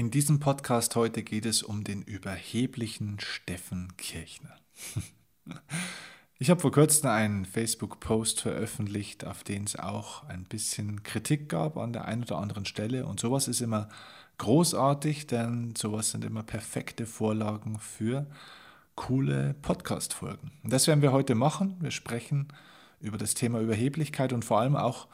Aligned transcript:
In 0.00 0.10
diesem 0.10 0.40
Podcast 0.40 0.96
heute 0.96 1.22
geht 1.22 1.44
es 1.44 1.62
um 1.62 1.84
den 1.84 2.00
überheblichen 2.00 3.20
Steffen 3.20 3.98
Kirchner. 3.98 4.56
Ich 6.38 6.48
habe 6.48 6.58
vor 6.58 6.72
kurzem 6.72 7.10
einen 7.10 7.44
Facebook-Post 7.44 8.40
veröffentlicht, 8.40 9.26
auf 9.26 9.44
den 9.44 9.64
es 9.64 9.76
auch 9.76 10.26
ein 10.26 10.44
bisschen 10.44 11.02
Kritik 11.02 11.50
gab 11.50 11.76
an 11.76 11.92
der 11.92 12.06
einen 12.06 12.22
oder 12.22 12.38
anderen 12.38 12.64
Stelle. 12.64 13.04
Und 13.04 13.20
sowas 13.20 13.46
ist 13.46 13.60
immer 13.60 13.90
großartig, 14.38 15.26
denn 15.26 15.74
sowas 15.76 16.12
sind 16.12 16.24
immer 16.24 16.44
perfekte 16.44 17.04
Vorlagen 17.04 17.78
für 17.78 18.24
coole 18.94 19.54
Podcast-Folgen. 19.60 20.50
Und 20.64 20.72
das 20.72 20.86
werden 20.86 21.02
wir 21.02 21.12
heute 21.12 21.34
machen. 21.34 21.76
Wir 21.80 21.90
sprechen 21.90 22.48
über 23.02 23.18
das 23.18 23.34
Thema 23.34 23.60
Überheblichkeit 23.60 24.32
und 24.32 24.46
vor 24.46 24.60
allem 24.60 24.76
auch 24.76 25.08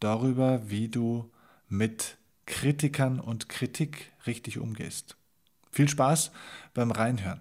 darüber, 0.00 0.68
wie 0.68 0.88
du 0.88 1.30
mit 1.68 2.18
Kritikern 2.46 3.20
und 3.20 3.48
Kritik 3.48 4.12
richtig 4.26 4.58
umgehst. 4.58 5.16
Viel 5.70 5.88
Spaß 5.88 6.32
beim 6.74 6.90
Reinhören. 6.90 7.40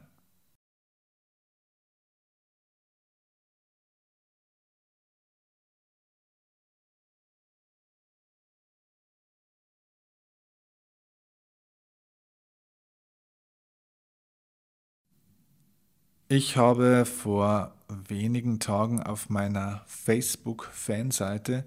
Ich 16.33 16.55
habe 16.55 17.05
vor 17.05 17.75
wenigen 17.89 18.61
Tagen 18.61 19.03
auf 19.03 19.29
meiner 19.29 19.83
Facebook-Fanseite 19.85 21.65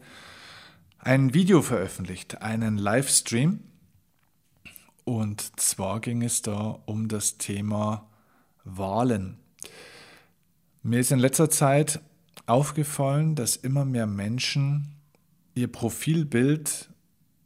ein 1.05 1.35
Video 1.35 1.61
veröffentlicht, 1.61 2.41
einen 2.41 2.79
Livestream. 2.79 3.61
Und 5.05 5.61
zwar 5.61 6.01
ging 6.01 6.23
es 6.23 6.41
da 6.41 6.79
um 6.87 7.09
das 7.09 7.37
Thema 7.37 8.09
Wahlen. 8.65 9.37
Mir 10.83 11.01
ist 11.01 11.13
in 11.13 11.19
letzter 11.19 11.51
Zeit 11.51 12.01
aufgefallen, 12.47 13.35
dass 13.35 13.57
immer 13.57 13.85
mehr 13.85 14.07
Menschen 14.07 14.95
ihr 15.55 15.71
Profilbild 15.71 16.89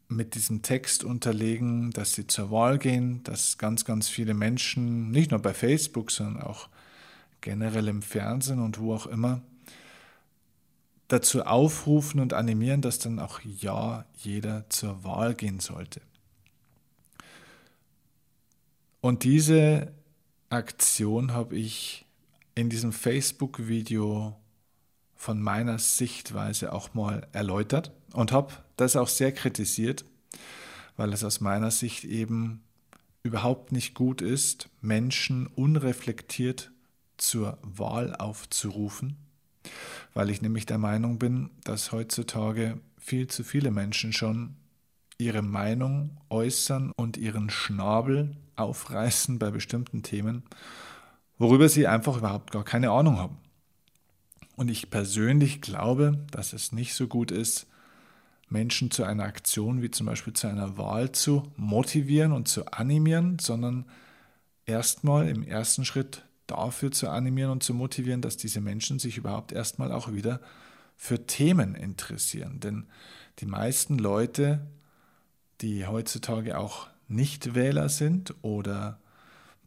mit 0.06 0.36
diesem 0.36 0.62
Text 0.62 1.02
unterlegen, 1.02 1.90
dass 1.90 2.12
sie 2.12 2.28
zur 2.28 2.52
Wahl 2.52 2.78
gehen, 2.78 3.22
dass 3.24 3.58
ganz, 3.58 3.84
ganz 3.84 4.08
viele 4.08 4.34
Menschen, 4.34 5.10
nicht 5.10 5.32
nur 5.32 5.40
bei 5.40 5.52
Facebook, 5.52 6.12
sondern 6.12 6.44
auch 6.44 6.68
generell 7.40 7.88
im 7.88 8.02
Fernsehen 8.02 8.60
und 8.60 8.78
wo 8.78 8.94
auch 8.94 9.06
immer, 9.06 9.42
dazu 11.08 11.42
aufrufen 11.42 12.20
und 12.20 12.34
animieren, 12.34 12.82
dass 12.82 12.98
dann 12.98 13.18
auch 13.18 13.40
ja 13.40 14.04
jeder 14.16 14.68
zur 14.68 15.04
Wahl 15.04 15.34
gehen 15.34 15.60
sollte. 15.60 16.00
Und 19.00 19.24
diese 19.24 19.92
Aktion 20.50 21.32
habe 21.32 21.56
ich 21.56 22.06
in 22.54 22.68
diesem 22.68 22.92
Facebook-Video 22.92 24.36
von 25.14 25.40
meiner 25.40 25.78
Sichtweise 25.78 26.72
auch 26.72 26.94
mal 26.94 27.26
erläutert 27.32 27.92
und 28.12 28.32
habe 28.32 28.54
das 28.76 28.96
auch 28.96 29.08
sehr 29.08 29.32
kritisiert, 29.32 30.04
weil 30.96 31.12
es 31.12 31.24
aus 31.24 31.40
meiner 31.40 31.70
Sicht 31.70 32.04
eben 32.04 32.62
überhaupt 33.22 33.72
nicht 33.72 33.94
gut 33.94 34.22
ist, 34.22 34.68
Menschen 34.80 35.46
unreflektiert 35.46 36.70
zur 37.16 37.58
Wahl 37.62 38.14
aufzurufen, 38.14 39.16
weil 40.14 40.30
ich 40.30 40.42
nämlich 40.42 40.66
der 40.66 40.78
Meinung 40.78 41.18
bin, 41.18 41.50
dass 41.64 41.92
heutzutage 41.92 42.80
viel 42.98 43.28
zu 43.28 43.44
viele 43.44 43.70
Menschen 43.70 44.12
schon 44.12 44.56
ihre 45.18 45.42
Meinung 45.42 46.18
äußern 46.30 46.92
und 46.96 47.16
ihren 47.16 47.50
Schnabel 47.50 48.36
aufreißen 48.56 49.38
bei 49.38 49.50
bestimmten 49.50 50.02
Themen, 50.02 50.42
worüber 51.38 51.68
sie 51.68 51.86
einfach 51.86 52.18
überhaupt 52.18 52.50
gar 52.50 52.64
keine 52.64 52.90
Ahnung 52.90 53.18
haben. 53.18 53.38
Und 54.56 54.68
ich 54.68 54.90
persönlich 54.90 55.60
glaube, 55.60 56.26
dass 56.30 56.52
es 56.52 56.72
nicht 56.72 56.94
so 56.94 57.06
gut 57.06 57.30
ist, 57.30 57.66
Menschen 58.48 58.90
zu 58.90 59.04
einer 59.04 59.24
Aktion 59.24 59.82
wie 59.82 59.90
zum 59.90 60.06
Beispiel 60.06 60.32
zu 60.32 60.46
einer 60.46 60.78
Wahl 60.78 61.12
zu 61.12 61.52
motivieren 61.56 62.32
und 62.32 62.48
zu 62.48 62.66
animieren, 62.66 63.38
sondern 63.38 63.84
erstmal 64.66 65.28
im 65.28 65.42
ersten 65.42 65.84
Schritt 65.84 66.24
dafür 66.48 66.90
zu 66.90 67.08
animieren 67.08 67.52
und 67.52 67.62
zu 67.62 67.74
motivieren, 67.74 68.20
dass 68.20 68.36
diese 68.36 68.60
Menschen 68.60 68.98
sich 68.98 69.16
überhaupt 69.16 69.52
erstmal 69.52 69.92
auch 69.92 70.12
wieder 70.12 70.40
für 70.96 71.26
Themen 71.26 71.76
interessieren. 71.76 72.58
Denn 72.58 72.86
die 73.38 73.46
meisten 73.46 73.98
Leute, 73.98 74.66
die 75.60 75.86
heutzutage 75.86 76.58
auch 76.58 76.88
Nichtwähler 77.06 77.88
sind 77.88 78.34
oder 78.42 78.98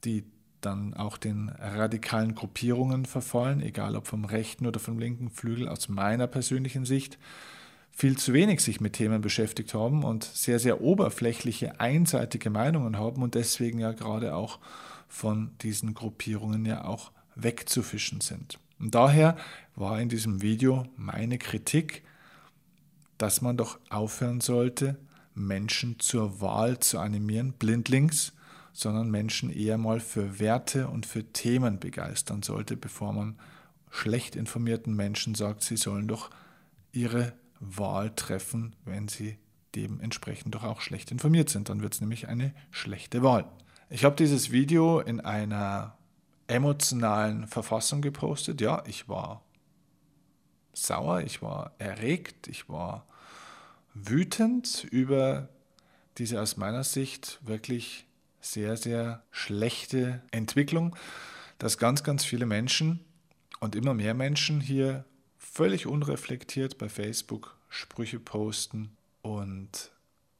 die 0.03 0.25
dann 0.59 0.93
auch 0.93 1.17
den 1.17 1.49
radikalen 1.49 2.35
Gruppierungen 2.35 3.05
verfallen, 3.05 3.61
egal 3.61 3.95
ob 3.95 4.07
vom 4.07 4.25
rechten 4.25 4.67
oder 4.67 4.79
vom 4.79 4.99
linken 4.99 5.29
Flügel, 5.29 5.67
aus 5.67 5.89
meiner 5.89 6.27
persönlichen 6.27 6.85
Sicht, 6.85 7.17
viel 7.91 8.17
zu 8.17 8.33
wenig 8.33 8.61
sich 8.61 8.79
mit 8.79 8.93
Themen 8.93 9.21
beschäftigt 9.21 9.73
haben 9.73 10.03
und 10.03 10.23
sehr, 10.23 10.59
sehr 10.59 10.81
oberflächliche, 10.81 11.79
einseitige 11.79 12.49
Meinungen 12.49 12.97
haben 12.97 13.21
und 13.21 13.35
deswegen 13.35 13.79
ja 13.79 13.91
gerade 13.91 14.35
auch 14.35 14.59
von 15.11 15.51
diesen 15.61 15.93
Gruppierungen 15.93 16.65
ja 16.65 16.85
auch 16.85 17.11
wegzufischen 17.35 18.21
sind. 18.21 18.57
Und 18.79 18.95
daher 18.95 19.35
war 19.75 19.99
in 19.99 20.07
diesem 20.07 20.41
Video 20.41 20.85
meine 20.95 21.37
Kritik, 21.37 22.03
dass 23.17 23.41
man 23.41 23.57
doch 23.57 23.77
aufhören 23.89 24.39
sollte, 24.39 24.97
Menschen 25.35 25.99
zur 25.99 26.39
Wahl 26.39 26.79
zu 26.79 26.97
animieren, 26.97 27.51
blindlings, 27.53 28.31
sondern 28.71 29.11
Menschen 29.11 29.51
eher 29.51 29.77
mal 29.77 29.99
für 29.99 30.39
Werte 30.39 30.87
und 30.87 31.05
für 31.05 31.25
Themen 31.25 31.79
begeistern 31.79 32.41
sollte, 32.41 32.77
bevor 32.77 33.11
man 33.11 33.37
schlecht 33.89 34.37
informierten 34.37 34.95
Menschen 34.95 35.35
sagt, 35.35 35.61
sie 35.61 35.77
sollen 35.77 36.07
doch 36.07 36.29
ihre 36.93 37.33
Wahl 37.59 38.15
treffen, 38.15 38.77
wenn 38.85 39.09
sie 39.09 39.37
dementsprechend 39.75 40.55
doch 40.55 40.63
auch 40.63 40.79
schlecht 40.79 41.11
informiert 41.11 41.49
sind. 41.49 41.67
Dann 41.67 41.81
wird 41.81 41.95
es 41.95 42.01
nämlich 42.01 42.29
eine 42.29 42.53
schlechte 42.71 43.21
Wahl. 43.23 43.45
Ich 43.93 44.05
habe 44.05 44.15
dieses 44.15 44.53
Video 44.53 45.01
in 45.01 45.19
einer 45.19 45.97
emotionalen 46.47 47.45
Verfassung 47.45 48.01
gepostet. 48.01 48.61
Ja, 48.61 48.83
ich 48.87 49.09
war 49.09 49.43
sauer, 50.71 51.23
ich 51.23 51.41
war 51.41 51.73
erregt, 51.77 52.47
ich 52.47 52.69
war 52.69 53.05
wütend 53.93 54.85
über 54.85 55.49
diese 56.17 56.41
aus 56.41 56.55
meiner 56.55 56.85
Sicht 56.85 57.39
wirklich 57.41 58.05
sehr, 58.39 58.77
sehr 58.77 59.23
schlechte 59.29 60.21
Entwicklung, 60.31 60.95
dass 61.57 61.77
ganz, 61.77 62.01
ganz 62.01 62.23
viele 62.23 62.45
Menschen 62.45 63.01
und 63.59 63.75
immer 63.75 63.93
mehr 63.93 64.13
Menschen 64.13 64.61
hier 64.61 65.03
völlig 65.37 65.85
unreflektiert 65.85 66.77
bei 66.77 66.87
Facebook 66.87 67.57
Sprüche 67.67 68.21
posten 68.21 68.95
und 69.21 69.91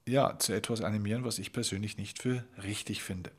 ja, 0.07 0.37
zu 0.39 0.53
etwas 0.53 0.81
animieren, 0.81 1.23
was 1.23 1.39
ich 1.39 1.53
persönlich 1.53 1.97
nicht 1.97 2.21
für 2.21 2.43
richtig 2.63 3.03
finde. 3.03 3.31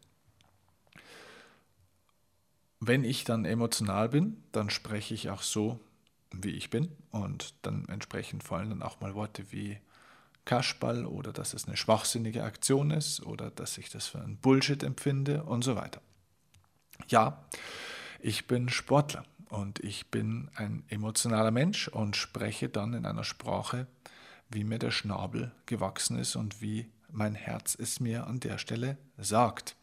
Wenn 2.80 3.04
ich 3.04 3.24
dann 3.24 3.44
emotional 3.44 4.08
bin, 4.08 4.42
dann 4.52 4.70
spreche 4.70 5.14
ich 5.14 5.30
auch 5.30 5.42
so, 5.42 5.78
wie 6.32 6.50
ich 6.50 6.70
bin 6.70 6.90
und 7.10 7.54
dann 7.62 7.86
entsprechend 7.88 8.42
fallen 8.42 8.70
dann 8.70 8.82
auch 8.82 9.00
mal 9.00 9.14
Worte 9.14 9.52
wie 9.52 9.78
Kaschball 10.44 11.06
oder 11.06 11.32
dass 11.32 11.54
es 11.54 11.66
eine 11.66 11.76
schwachsinnige 11.76 12.42
Aktion 12.42 12.90
ist 12.90 13.24
oder 13.24 13.50
dass 13.50 13.78
ich 13.78 13.90
das 13.90 14.08
für 14.08 14.20
ein 14.20 14.36
Bullshit 14.36 14.82
empfinde 14.82 15.44
und 15.44 15.62
so 15.62 15.76
weiter. 15.76 16.00
Ja, 17.08 17.44
ich 18.20 18.46
bin 18.46 18.68
Sportler 18.68 19.24
und 19.48 19.78
ich 19.80 20.10
bin 20.10 20.50
ein 20.56 20.82
emotionaler 20.88 21.50
Mensch 21.50 21.88
und 21.88 22.16
spreche 22.16 22.68
dann 22.68 22.94
in 22.94 23.06
einer 23.06 23.24
Sprache, 23.24 23.86
wie 24.54 24.64
mir 24.64 24.78
der 24.78 24.90
Schnabel 24.90 25.52
gewachsen 25.66 26.18
ist 26.18 26.36
und 26.36 26.60
wie 26.60 26.90
mein 27.10 27.34
Herz 27.34 27.76
es 27.78 28.00
mir 28.00 28.26
an 28.26 28.40
der 28.40 28.58
Stelle 28.58 28.96
sagt. 29.18 29.76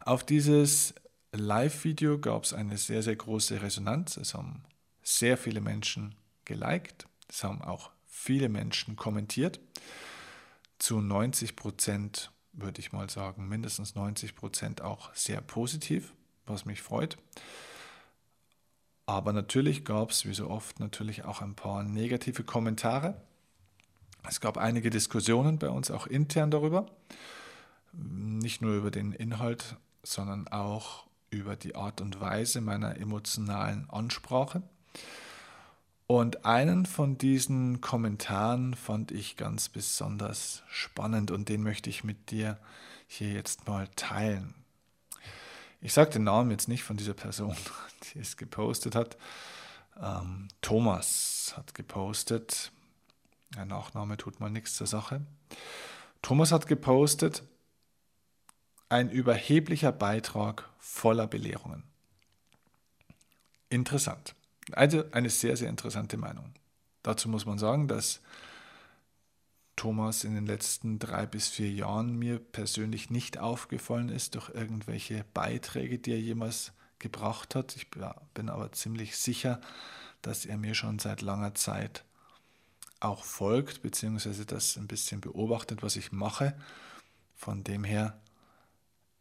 Auf 0.00 0.24
dieses 0.24 0.94
Live-Video 1.32 2.18
gab 2.18 2.44
es 2.44 2.52
eine 2.52 2.76
sehr, 2.76 3.02
sehr 3.02 3.16
große 3.16 3.62
Resonanz. 3.62 4.16
Es 4.16 4.34
haben 4.34 4.64
sehr 5.02 5.36
viele 5.36 5.60
Menschen 5.60 6.14
geliked. 6.44 7.06
Es 7.28 7.44
haben 7.44 7.62
auch 7.62 7.90
viele 8.06 8.48
Menschen 8.48 8.96
kommentiert. 8.96 9.60
Zu 10.78 11.00
90 11.00 11.56
Prozent 11.56 12.32
würde 12.52 12.80
ich 12.80 12.92
mal 12.92 13.08
sagen, 13.08 13.48
mindestens 13.48 13.94
90 13.94 14.34
Prozent 14.34 14.80
auch 14.80 15.14
sehr 15.14 15.40
positiv, 15.40 16.12
was 16.46 16.64
mich 16.64 16.82
freut. 16.82 17.16
Aber 19.10 19.32
natürlich 19.32 19.84
gab 19.84 20.12
es, 20.12 20.24
wie 20.24 20.34
so 20.34 20.48
oft, 20.48 20.78
natürlich 20.78 21.24
auch 21.24 21.42
ein 21.42 21.56
paar 21.56 21.82
negative 21.82 22.44
Kommentare. 22.44 23.20
Es 24.28 24.40
gab 24.40 24.56
einige 24.56 24.88
Diskussionen 24.88 25.58
bei 25.58 25.68
uns 25.68 25.90
auch 25.90 26.06
intern 26.06 26.52
darüber. 26.52 26.86
Nicht 27.92 28.62
nur 28.62 28.76
über 28.76 28.92
den 28.92 29.10
Inhalt, 29.10 29.74
sondern 30.04 30.46
auch 30.46 31.08
über 31.30 31.56
die 31.56 31.74
Art 31.74 32.00
und 32.00 32.20
Weise 32.20 32.60
meiner 32.60 32.98
emotionalen 32.98 33.90
Ansprache. 33.90 34.62
Und 36.06 36.44
einen 36.44 36.86
von 36.86 37.18
diesen 37.18 37.80
Kommentaren 37.80 38.74
fand 38.74 39.10
ich 39.10 39.36
ganz 39.36 39.68
besonders 39.70 40.62
spannend 40.68 41.32
und 41.32 41.48
den 41.48 41.64
möchte 41.64 41.90
ich 41.90 42.04
mit 42.04 42.30
dir 42.30 42.58
hier 43.08 43.32
jetzt 43.32 43.66
mal 43.66 43.88
teilen. 43.96 44.59
Ich 45.80 45.92
sage 45.92 46.10
den 46.10 46.24
Namen 46.24 46.50
jetzt 46.50 46.68
nicht 46.68 46.84
von 46.84 46.96
dieser 46.96 47.14
Person, 47.14 47.56
die 48.14 48.18
es 48.18 48.36
gepostet 48.36 48.94
hat. 48.94 49.16
Ähm, 50.00 50.48
Thomas 50.60 51.54
hat 51.56 51.74
gepostet. 51.74 52.72
Der 53.56 53.64
Nachname 53.64 54.16
tut 54.16 54.40
mal 54.40 54.50
nichts 54.50 54.74
zur 54.76 54.86
Sache. 54.86 55.22
Thomas 56.22 56.52
hat 56.52 56.66
gepostet, 56.66 57.42
ein 58.88 59.10
überheblicher 59.10 59.92
Beitrag 59.92 60.68
voller 60.78 61.26
Belehrungen. 61.26 61.84
Interessant. 63.68 64.34
Also 64.72 65.04
eine 65.12 65.30
sehr, 65.30 65.56
sehr 65.56 65.68
interessante 65.68 66.16
Meinung. 66.16 66.52
Dazu 67.02 67.28
muss 67.28 67.46
man 67.46 67.58
sagen, 67.58 67.88
dass 67.88 68.20
Thomas 69.80 70.24
in 70.24 70.34
den 70.34 70.44
letzten 70.44 70.98
drei 70.98 71.24
bis 71.24 71.48
vier 71.48 71.70
Jahren 71.70 72.14
mir 72.18 72.38
persönlich 72.38 73.08
nicht 73.08 73.38
aufgefallen 73.38 74.10
ist 74.10 74.34
durch 74.34 74.50
irgendwelche 74.50 75.24
Beiträge, 75.32 75.98
die 75.98 76.10
er 76.12 76.20
jemals 76.20 76.72
gebracht 76.98 77.54
hat. 77.54 77.74
Ich 77.76 77.88
bin 77.88 78.50
aber 78.50 78.72
ziemlich 78.72 79.16
sicher, 79.16 79.58
dass 80.20 80.44
er 80.44 80.58
mir 80.58 80.74
schon 80.74 80.98
seit 80.98 81.22
langer 81.22 81.54
Zeit 81.54 82.04
auch 83.00 83.24
folgt, 83.24 83.80
beziehungsweise 83.80 84.44
das 84.44 84.76
ein 84.76 84.86
bisschen 84.86 85.22
beobachtet, 85.22 85.82
was 85.82 85.96
ich 85.96 86.12
mache. 86.12 86.54
Von 87.34 87.64
dem 87.64 87.82
her 87.82 88.20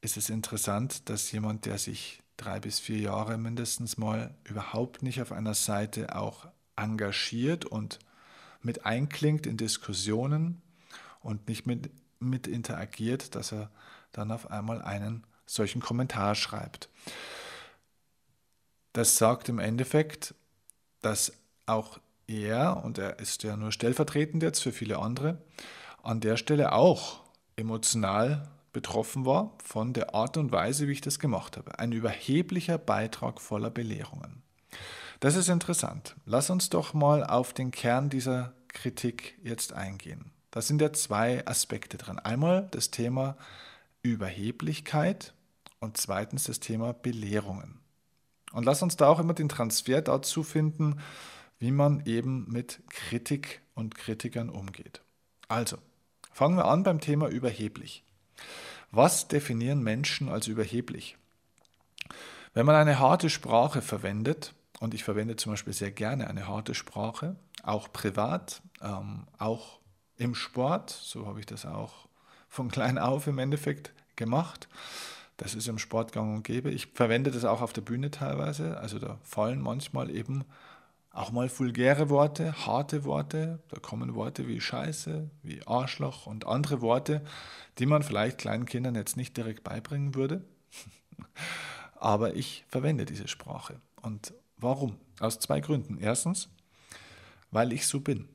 ist 0.01 0.17
es 0.17 0.29
interessant, 0.29 1.07
dass 1.07 1.31
jemand, 1.31 1.67
der 1.67 1.77
sich 1.77 2.21
drei 2.35 2.59
bis 2.59 2.81
vier 2.81 2.99
Jahre 2.99 3.37
mindestens 3.37 3.97
mal 3.97 4.35
überhaupt 4.43 5.03
nicht 5.03 5.21
auf 5.21 5.31
einer 5.31 5.53
Seite 5.53 6.17
auch 6.17 6.49
engagiert 6.75 7.63
und 7.63 7.99
mit 8.61 8.85
einklingt 8.85 9.47
in 9.47 9.57
Diskussionen 9.57 10.61
und 11.21 11.47
nicht 11.47 11.65
mit, 11.65 11.89
mit 12.19 12.47
interagiert, 12.47 13.35
dass 13.35 13.51
er 13.51 13.69
dann 14.11 14.31
auf 14.31 14.51
einmal 14.51 14.81
einen 14.81 15.23
solchen 15.45 15.81
Kommentar 15.81 16.35
schreibt. 16.35 16.89
Das 18.93 19.17
sagt 19.17 19.49
im 19.49 19.59
Endeffekt, 19.59 20.33
dass 21.01 21.33
auch 21.65 21.99
er, 22.27 22.83
und 22.83 22.97
er 22.97 23.19
ist 23.19 23.43
ja 23.43 23.55
nur 23.55 23.71
stellvertretend 23.71 24.43
jetzt 24.43 24.61
für 24.61 24.71
viele 24.71 24.99
andere, 24.99 25.41
an 26.03 26.19
der 26.19 26.37
Stelle 26.37 26.73
auch 26.73 27.21
emotional 27.55 28.47
betroffen 28.71 29.25
war 29.25 29.57
von 29.63 29.93
der 29.93 30.13
Art 30.13 30.37
und 30.37 30.51
Weise, 30.51 30.87
wie 30.87 30.93
ich 30.93 31.01
das 31.01 31.19
gemacht 31.19 31.57
habe. 31.57 31.79
Ein 31.79 31.91
überheblicher 31.91 32.77
Beitrag 32.77 33.41
voller 33.41 33.69
Belehrungen. 33.69 34.43
Das 35.19 35.35
ist 35.35 35.49
interessant. 35.49 36.15
Lass 36.25 36.49
uns 36.49 36.69
doch 36.69 36.93
mal 36.93 37.25
auf 37.25 37.53
den 37.53 37.71
Kern 37.71 38.09
dieser 38.09 38.53
Kritik 38.69 39.37
jetzt 39.43 39.73
eingehen. 39.73 40.31
Da 40.51 40.61
sind 40.61 40.81
ja 40.81 40.93
zwei 40.93 41.45
Aspekte 41.45 41.97
drin. 41.97 42.19
Einmal 42.19 42.67
das 42.71 42.89
Thema 42.89 43.35
Überheblichkeit 44.01 45.33
und 45.79 45.97
zweitens 45.97 46.45
das 46.45 46.59
Thema 46.59 46.93
Belehrungen. 46.93 47.79
Und 48.53 48.65
lass 48.65 48.81
uns 48.81 48.95
da 48.95 49.07
auch 49.07 49.19
immer 49.19 49.33
den 49.33 49.49
Transfer 49.49 50.01
dazu 50.01 50.43
finden, 50.43 50.99
wie 51.59 51.71
man 51.71 52.05
eben 52.05 52.47
mit 52.49 52.79
Kritik 52.89 53.61
und 53.75 53.95
Kritikern 53.95 54.49
umgeht. 54.49 55.01
Also, 55.49 55.77
fangen 56.31 56.57
wir 56.57 56.65
an 56.65 56.83
beim 56.83 57.01
Thema 57.01 57.27
überheblich. 57.27 58.03
Was 58.91 59.27
definieren 59.27 59.83
Menschen 59.83 60.29
als 60.29 60.47
überheblich? 60.47 61.17
Wenn 62.53 62.65
man 62.65 62.75
eine 62.75 62.97
harte 62.97 63.29
Sprache 63.29 63.81
verwendet, 63.81 64.53
und 64.79 64.93
ich 64.93 65.03
verwende 65.03 65.35
zum 65.35 65.53
Beispiel 65.53 65.73
sehr 65.73 65.91
gerne 65.91 66.27
eine 66.27 66.47
harte 66.47 66.73
Sprache, 66.73 67.35
auch 67.63 67.91
privat, 67.91 68.61
ähm, 68.81 69.27
auch 69.37 69.79
im 70.17 70.35
Sport, 70.35 70.89
so 70.89 71.27
habe 71.27 71.39
ich 71.39 71.45
das 71.45 71.65
auch 71.65 72.07
von 72.47 72.69
klein 72.69 72.97
auf 72.97 73.27
im 73.27 73.39
Endeffekt 73.39 73.93
gemacht. 74.15 74.67
Das 75.37 75.55
ist 75.55 75.67
im 75.67 75.77
Sport 75.77 76.11
gang 76.11 76.35
und 76.35 76.43
gäbe. 76.43 76.69
Ich 76.71 76.87
verwende 76.87 77.31
das 77.31 77.45
auch 77.45 77.61
auf 77.61 77.71
der 77.71 77.81
Bühne 77.81 78.11
teilweise. 78.11 78.77
Also 78.77 78.99
da 78.99 79.17
fallen 79.23 79.61
manchmal 79.61 80.09
eben 80.09 80.43
auch 81.11 81.31
mal 81.31 81.49
vulgäre 81.49 82.09
Worte, 82.09 82.65
harte 82.65 83.05
Worte. 83.05 83.59
Da 83.69 83.79
kommen 83.79 84.15
Worte 84.15 84.47
wie 84.47 84.59
Scheiße, 84.59 85.29
wie 85.43 85.65
Arschloch 85.65 86.25
und 86.25 86.45
andere 86.45 86.81
Worte, 86.81 87.21
die 87.77 87.85
man 87.85 88.03
vielleicht 88.03 88.39
kleinen 88.39 88.65
Kindern 88.65 88.95
jetzt 88.95 89.15
nicht 89.15 89.37
direkt 89.37 89.63
beibringen 89.63 90.15
würde. 90.15 90.43
Aber 91.95 92.35
ich 92.35 92.65
verwende 92.67 93.05
diese 93.05 93.29
Sprache. 93.29 93.79
Und 94.01 94.33
warum? 94.59 94.97
Aus 95.19 95.39
zwei 95.39 95.59
Gründen. 95.59 95.97
Erstens, 95.99 96.49
weil 97.51 97.73
ich 97.73 97.87
so 97.87 97.99
bin. 97.99 98.27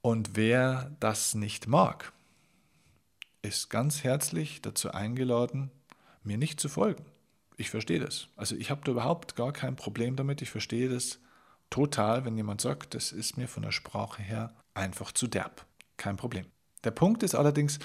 Und 0.00 0.36
wer 0.36 0.96
das 1.00 1.34
nicht 1.34 1.68
mag, 1.68 2.12
ist 3.42 3.70
ganz 3.70 4.04
herzlich 4.04 4.62
dazu 4.62 4.92
eingeladen, 4.92 5.70
mir 6.22 6.38
nicht 6.38 6.60
zu 6.60 6.68
folgen. 6.68 7.04
Ich 7.56 7.70
verstehe 7.70 8.00
das. 8.00 8.28
Also 8.36 8.56
ich 8.56 8.70
habe 8.70 8.82
da 8.84 8.92
überhaupt 8.92 9.36
gar 9.36 9.52
kein 9.52 9.76
Problem 9.76 10.16
damit. 10.16 10.42
Ich 10.42 10.50
verstehe 10.50 10.88
das 10.88 11.20
total, 11.70 12.24
wenn 12.24 12.36
jemand 12.36 12.60
sagt, 12.60 12.94
das 12.94 13.12
ist 13.12 13.36
mir 13.36 13.48
von 13.48 13.62
der 13.62 13.72
Sprache 13.72 14.22
her 14.22 14.54
einfach 14.74 15.12
zu 15.12 15.26
derb. 15.26 15.66
Kein 15.96 16.16
Problem. 16.16 16.46
Der 16.84 16.90
Punkt 16.90 17.22
ist 17.22 17.34
allerdings, 17.34 17.78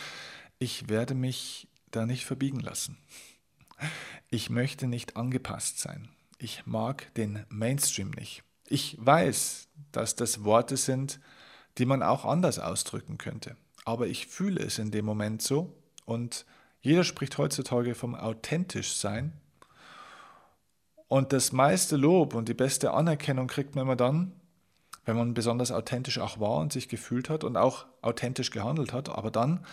ich 0.59 0.89
werde 0.89 1.13
mich 1.13 1.67
da 1.91 2.05
nicht 2.05 2.25
verbiegen 2.25 2.59
lassen. 2.59 2.97
Ich 4.29 4.49
möchte 4.49 4.87
nicht 4.87 5.15
angepasst 5.15 5.79
sein. 5.79 6.09
Ich 6.37 6.65
mag 6.65 7.13
den 7.15 7.45
Mainstream 7.49 8.11
nicht. 8.11 8.43
Ich 8.67 8.97
weiß, 8.99 9.69
dass 9.91 10.15
das 10.15 10.43
Worte 10.43 10.77
sind, 10.77 11.19
die 11.77 11.85
man 11.85 12.03
auch 12.03 12.25
anders 12.25 12.59
ausdrücken 12.59 13.17
könnte. 13.17 13.55
Aber 13.85 14.07
ich 14.07 14.27
fühle 14.27 14.61
es 14.63 14.77
in 14.79 14.91
dem 14.91 15.05
Moment 15.05 15.41
so 15.41 15.73
und 16.05 16.45
jeder 16.81 17.03
spricht 17.03 17.37
heutzutage 17.37 17.95
vom 17.95 18.15
authentisch 18.15 18.95
sein 18.95 19.33
und 21.07 21.31
das 21.31 21.51
meiste 21.53 21.95
Lob 21.95 22.33
und 22.33 22.49
die 22.49 22.53
beste 22.53 22.91
Anerkennung 22.91 23.47
kriegt 23.47 23.75
man 23.75 23.85
immer 23.85 23.95
dann, 23.95 24.33
wenn 25.05 25.15
man 25.15 25.33
besonders 25.33 25.71
authentisch 25.71 26.19
auch 26.19 26.39
war 26.39 26.57
und 26.57 26.73
sich 26.73 26.89
gefühlt 26.89 27.29
hat 27.29 27.45
und 27.45 27.55
auch 27.55 27.85
authentisch 28.01 28.51
gehandelt 28.51 28.91
hat. 28.91 29.07
Aber 29.09 29.31
dann 29.31 29.65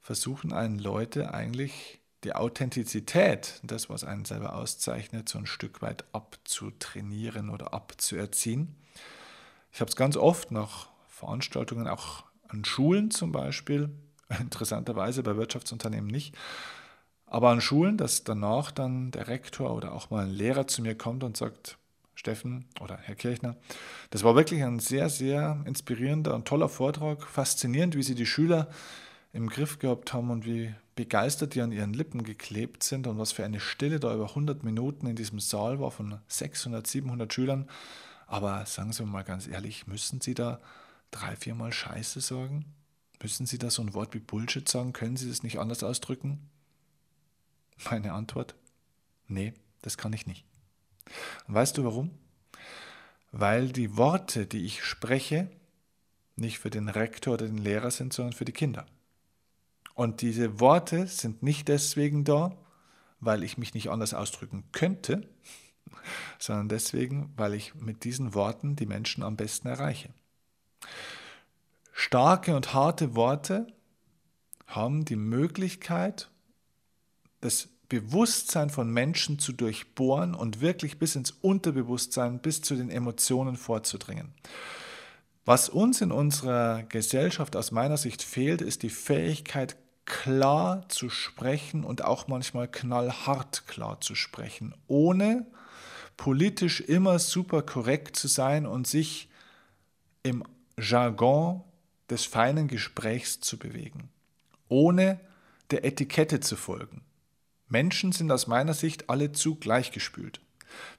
versuchen 0.00 0.52
einen 0.52 0.80
Leute 0.80 1.32
eigentlich 1.32 2.00
die 2.24 2.34
Authentizität, 2.34 3.60
das, 3.62 3.88
was 3.88 4.04
einen 4.04 4.24
selber 4.24 4.54
auszeichnet, 4.54 5.28
so 5.28 5.38
ein 5.38 5.46
Stück 5.46 5.82
weit 5.82 6.04
abzutrainieren 6.12 7.50
oder 7.50 7.72
abzuerziehen. 7.72 8.74
Ich 9.72 9.80
habe 9.80 9.88
es 9.88 9.96
ganz 9.96 10.16
oft 10.16 10.50
nach 10.50 10.88
Veranstaltungen, 11.08 11.86
auch 11.86 12.24
an 12.48 12.64
Schulen 12.64 13.10
zum 13.10 13.32
Beispiel, 13.32 13.90
interessanterweise 14.40 15.22
bei 15.22 15.36
Wirtschaftsunternehmen 15.36 16.10
nicht, 16.10 16.36
aber 17.26 17.50
an 17.50 17.60
Schulen, 17.60 17.96
dass 17.96 18.24
danach 18.24 18.72
dann 18.72 19.10
der 19.10 19.28
Rektor 19.28 19.74
oder 19.74 19.92
auch 19.92 20.10
mal 20.10 20.24
ein 20.24 20.30
Lehrer 20.30 20.66
zu 20.66 20.82
mir 20.82 20.96
kommt 20.96 21.22
und 21.22 21.36
sagt, 21.36 21.78
Steffen 22.14 22.64
oder 22.80 22.96
Herr 22.96 23.14
Kirchner, 23.14 23.56
das 24.10 24.24
war 24.24 24.34
wirklich 24.34 24.64
ein 24.64 24.80
sehr, 24.80 25.08
sehr 25.08 25.62
inspirierender 25.66 26.34
und 26.34 26.48
toller 26.48 26.68
Vortrag. 26.68 27.22
Faszinierend, 27.22 27.94
wie 27.94 28.02
Sie 28.02 28.16
die 28.16 28.26
Schüler 28.26 28.68
im 29.32 29.48
Griff 29.48 29.78
gehabt 29.78 30.12
haben 30.12 30.30
und 30.30 30.46
wie 30.46 30.74
begeistert 30.94 31.54
die 31.54 31.60
an 31.60 31.70
ihren 31.70 31.92
Lippen 31.94 32.24
geklebt 32.24 32.82
sind 32.82 33.06
und 33.06 33.18
was 33.18 33.32
für 33.32 33.44
eine 33.44 33.60
Stille 33.60 34.00
da 34.00 34.14
über 34.14 34.30
100 34.30 34.64
Minuten 34.64 35.06
in 35.06 35.16
diesem 35.16 35.38
Saal 35.38 35.78
war 35.78 35.90
von 35.90 36.20
600, 36.26 36.86
700 36.86 37.32
Schülern. 37.32 37.68
Aber 38.26 38.66
sagen 38.66 38.92
Sie 38.92 39.04
mal 39.04 39.22
ganz 39.22 39.46
ehrlich, 39.46 39.86
müssen 39.86 40.20
Sie 40.20 40.34
da 40.34 40.60
drei, 41.10 41.36
viermal 41.36 41.72
Scheiße 41.72 42.20
sagen? 42.20 42.64
Müssen 43.22 43.46
Sie 43.46 43.58
da 43.58 43.70
so 43.70 43.82
ein 43.82 43.94
Wort 43.94 44.14
wie 44.14 44.18
Bullshit 44.18 44.68
sagen? 44.68 44.92
Können 44.92 45.16
Sie 45.16 45.28
das 45.28 45.42
nicht 45.42 45.58
anders 45.58 45.82
ausdrücken? 45.82 46.48
Meine 47.90 48.12
Antwort, 48.12 48.54
nee, 49.28 49.54
das 49.82 49.96
kann 49.98 50.12
ich 50.12 50.26
nicht. 50.26 50.44
Und 51.46 51.54
weißt 51.54 51.78
du 51.78 51.84
warum? 51.84 52.10
Weil 53.30 53.68
die 53.68 53.96
Worte, 53.96 54.46
die 54.46 54.64
ich 54.64 54.82
spreche, 54.82 55.48
nicht 56.36 56.58
für 56.58 56.70
den 56.70 56.88
Rektor 56.88 57.34
oder 57.34 57.46
den 57.46 57.58
Lehrer 57.58 57.90
sind, 57.90 58.12
sondern 58.12 58.32
für 58.32 58.44
die 58.44 58.52
Kinder. 58.52 58.86
Und 59.98 60.22
diese 60.22 60.60
Worte 60.60 61.08
sind 61.08 61.42
nicht 61.42 61.66
deswegen 61.66 62.22
da, 62.22 62.56
weil 63.18 63.42
ich 63.42 63.58
mich 63.58 63.74
nicht 63.74 63.90
anders 63.90 64.14
ausdrücken 64.14 64.62
könnte, 64.70 65.28
sondern 66.38 66.68
deswegen, 66.68 67.32
weil 67.36 67.52
ich 67.52 67.74
mit 67.74 68.04
diesen 68.04 68.32
Worten 68.32 68.76
die 68.76 68.86
Menschen 68.86 69.24
am 69.24 69.34
besten 69.34 69.66
erreiche. 69.66 70.10
Starke 71.92 72.54
und 72.54 72.74
harte 72.74 73.16
Worte 73.16 73.66
haben 74.68 75.04
die 75.04 75.16
Möglichkeit 75.16 76.30
das 77.40 77.68
Bewusstsein 77.88 78.70
von 78.70 78.92
Menschen 78.92 79.40
zu 79.40 79.52
durchbohren 79.52 80.36
und 80.36 80.60
wirklich 80.60 81.00
bis 81.00 81.16
ins 81.16 81.32
Unterbewusstsein, 81.32 82.38
bis 82.38 82.62
zu 82.62 82.76
den 82.76 82.90
Emotionen 82.90 83.56
vorzudringen. 83.56 84.32
Was 85.44 85.68
uns 85.68 86.02
in 86.02 86.12
unserer 86.12 86.84
Gesellschaft 86.84 87.56
aus 87.56 87.72
meiner 87.72 87.96
Sicht 87.96 88.22
fehlt, 88.22 88.62
ist 88.62 88.84
die 88.84 88.90
Fähigkeit, 88.90 89.76
klar 90.08 90.88
zu 90.88 91.10
sprechen 91.10 91.84
und 91.84 92.02
auch 92.02 92.26
manchmal 92.28 92.66
knallhart 92.66 93.68
klar 93.68 94.00
zu 94.00 94.14
sprechen, 94.14 94.74
ohne 94.86 95.46
politisch 96.16 96.80
immer 96.80 97.18
super 97.18 97.62
korrekt 97.62 98.16
zu 98.16 98.26
sein 98.26 98.66
und 98.66 98.86
sich 98.86 99.28
im 100.22 100.42
Jargon 100.78 101.62
des 102.10 102.24
feinen 102.24 102.68
Gesprächs 102.68 103.40
zu 103.40 103.58
bewegen, 103.58 104.08
ohne 104.68 105.20
der 105.70 105.84
Etikette 105.84 106.40
zu 106.40 106.56
folgen. 106.56 107.02
Menschen 107.68 108.12
sind 108.12 108.32
aus 108.32 108.46
meiner 108.46 108.74
Sicht 108.74 109.10
alle 109.10 109.32
zu 109.32 109.56
gleichgespült. 109.56 110.40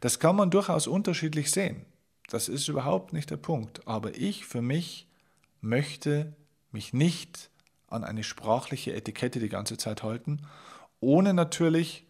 Das 0.01 0.20
kann 0.20 0.36
man 0.36 0.51
durchaus 0.51 0.86
unterschiedlich 0.86 1.50
sehen. 1.51 1.86
Das 2.28 2.48
ist 2.48 2.68
überhaupt 2.68 3.12
nicht 3.12 3.32
der 3.32 3.38
Punkt. 3.38 3.88
Aber 3.88 4.16
ich 4.16 4.46
für 4.46 4.62
mich 4.62 5.08
möchte 5.62 6.36
mich 6.72 6.94
nicht 6.94 7.50
an 7.89 8.03
eine 8.03 8.24
sprachliche 8.24 8.93
Etikette 8.93 9.39
die 9.39 9.50
ganze 9.50 9.77
Zeit 9.77 10.03
halten, 10.03 10.41
ohne 11.00 11.34
natürlich 11.34 12.05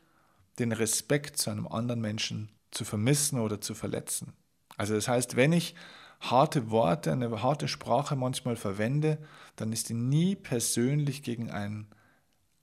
den 0.59 0.71
Respekt 0.71 1.37
zu 1.37 1.49
einem 1.49 1.67
anderen 1.67 2.01
Menschen 2.01 2.49
zu 2.71 2.85
vermissen 2.85 3.39
oder 3.39 3.61
zu 3.61 3.73
verletzen. 3.73 4.33
Also 4.77 4.93
das 4.93 5.07
heißt, 5.07 5.35
wenn 5.35 5.53
ich 5.53 5.75
harte 6.19 6.69
Worte, 6.69 7.11
eine 7.11 7.41
harte 7.41 7.67
Sprache 7.67 8.15
manchmal 8.15 8.55
verwende, 8.55 9.17
dann 9.55 9.71
ist 9.71 9.89
die 9.89 9.93
nie 9.93 10.35
persönlich 10.35 11.23
gegen 11.23 11.49
einen 11.49 11.87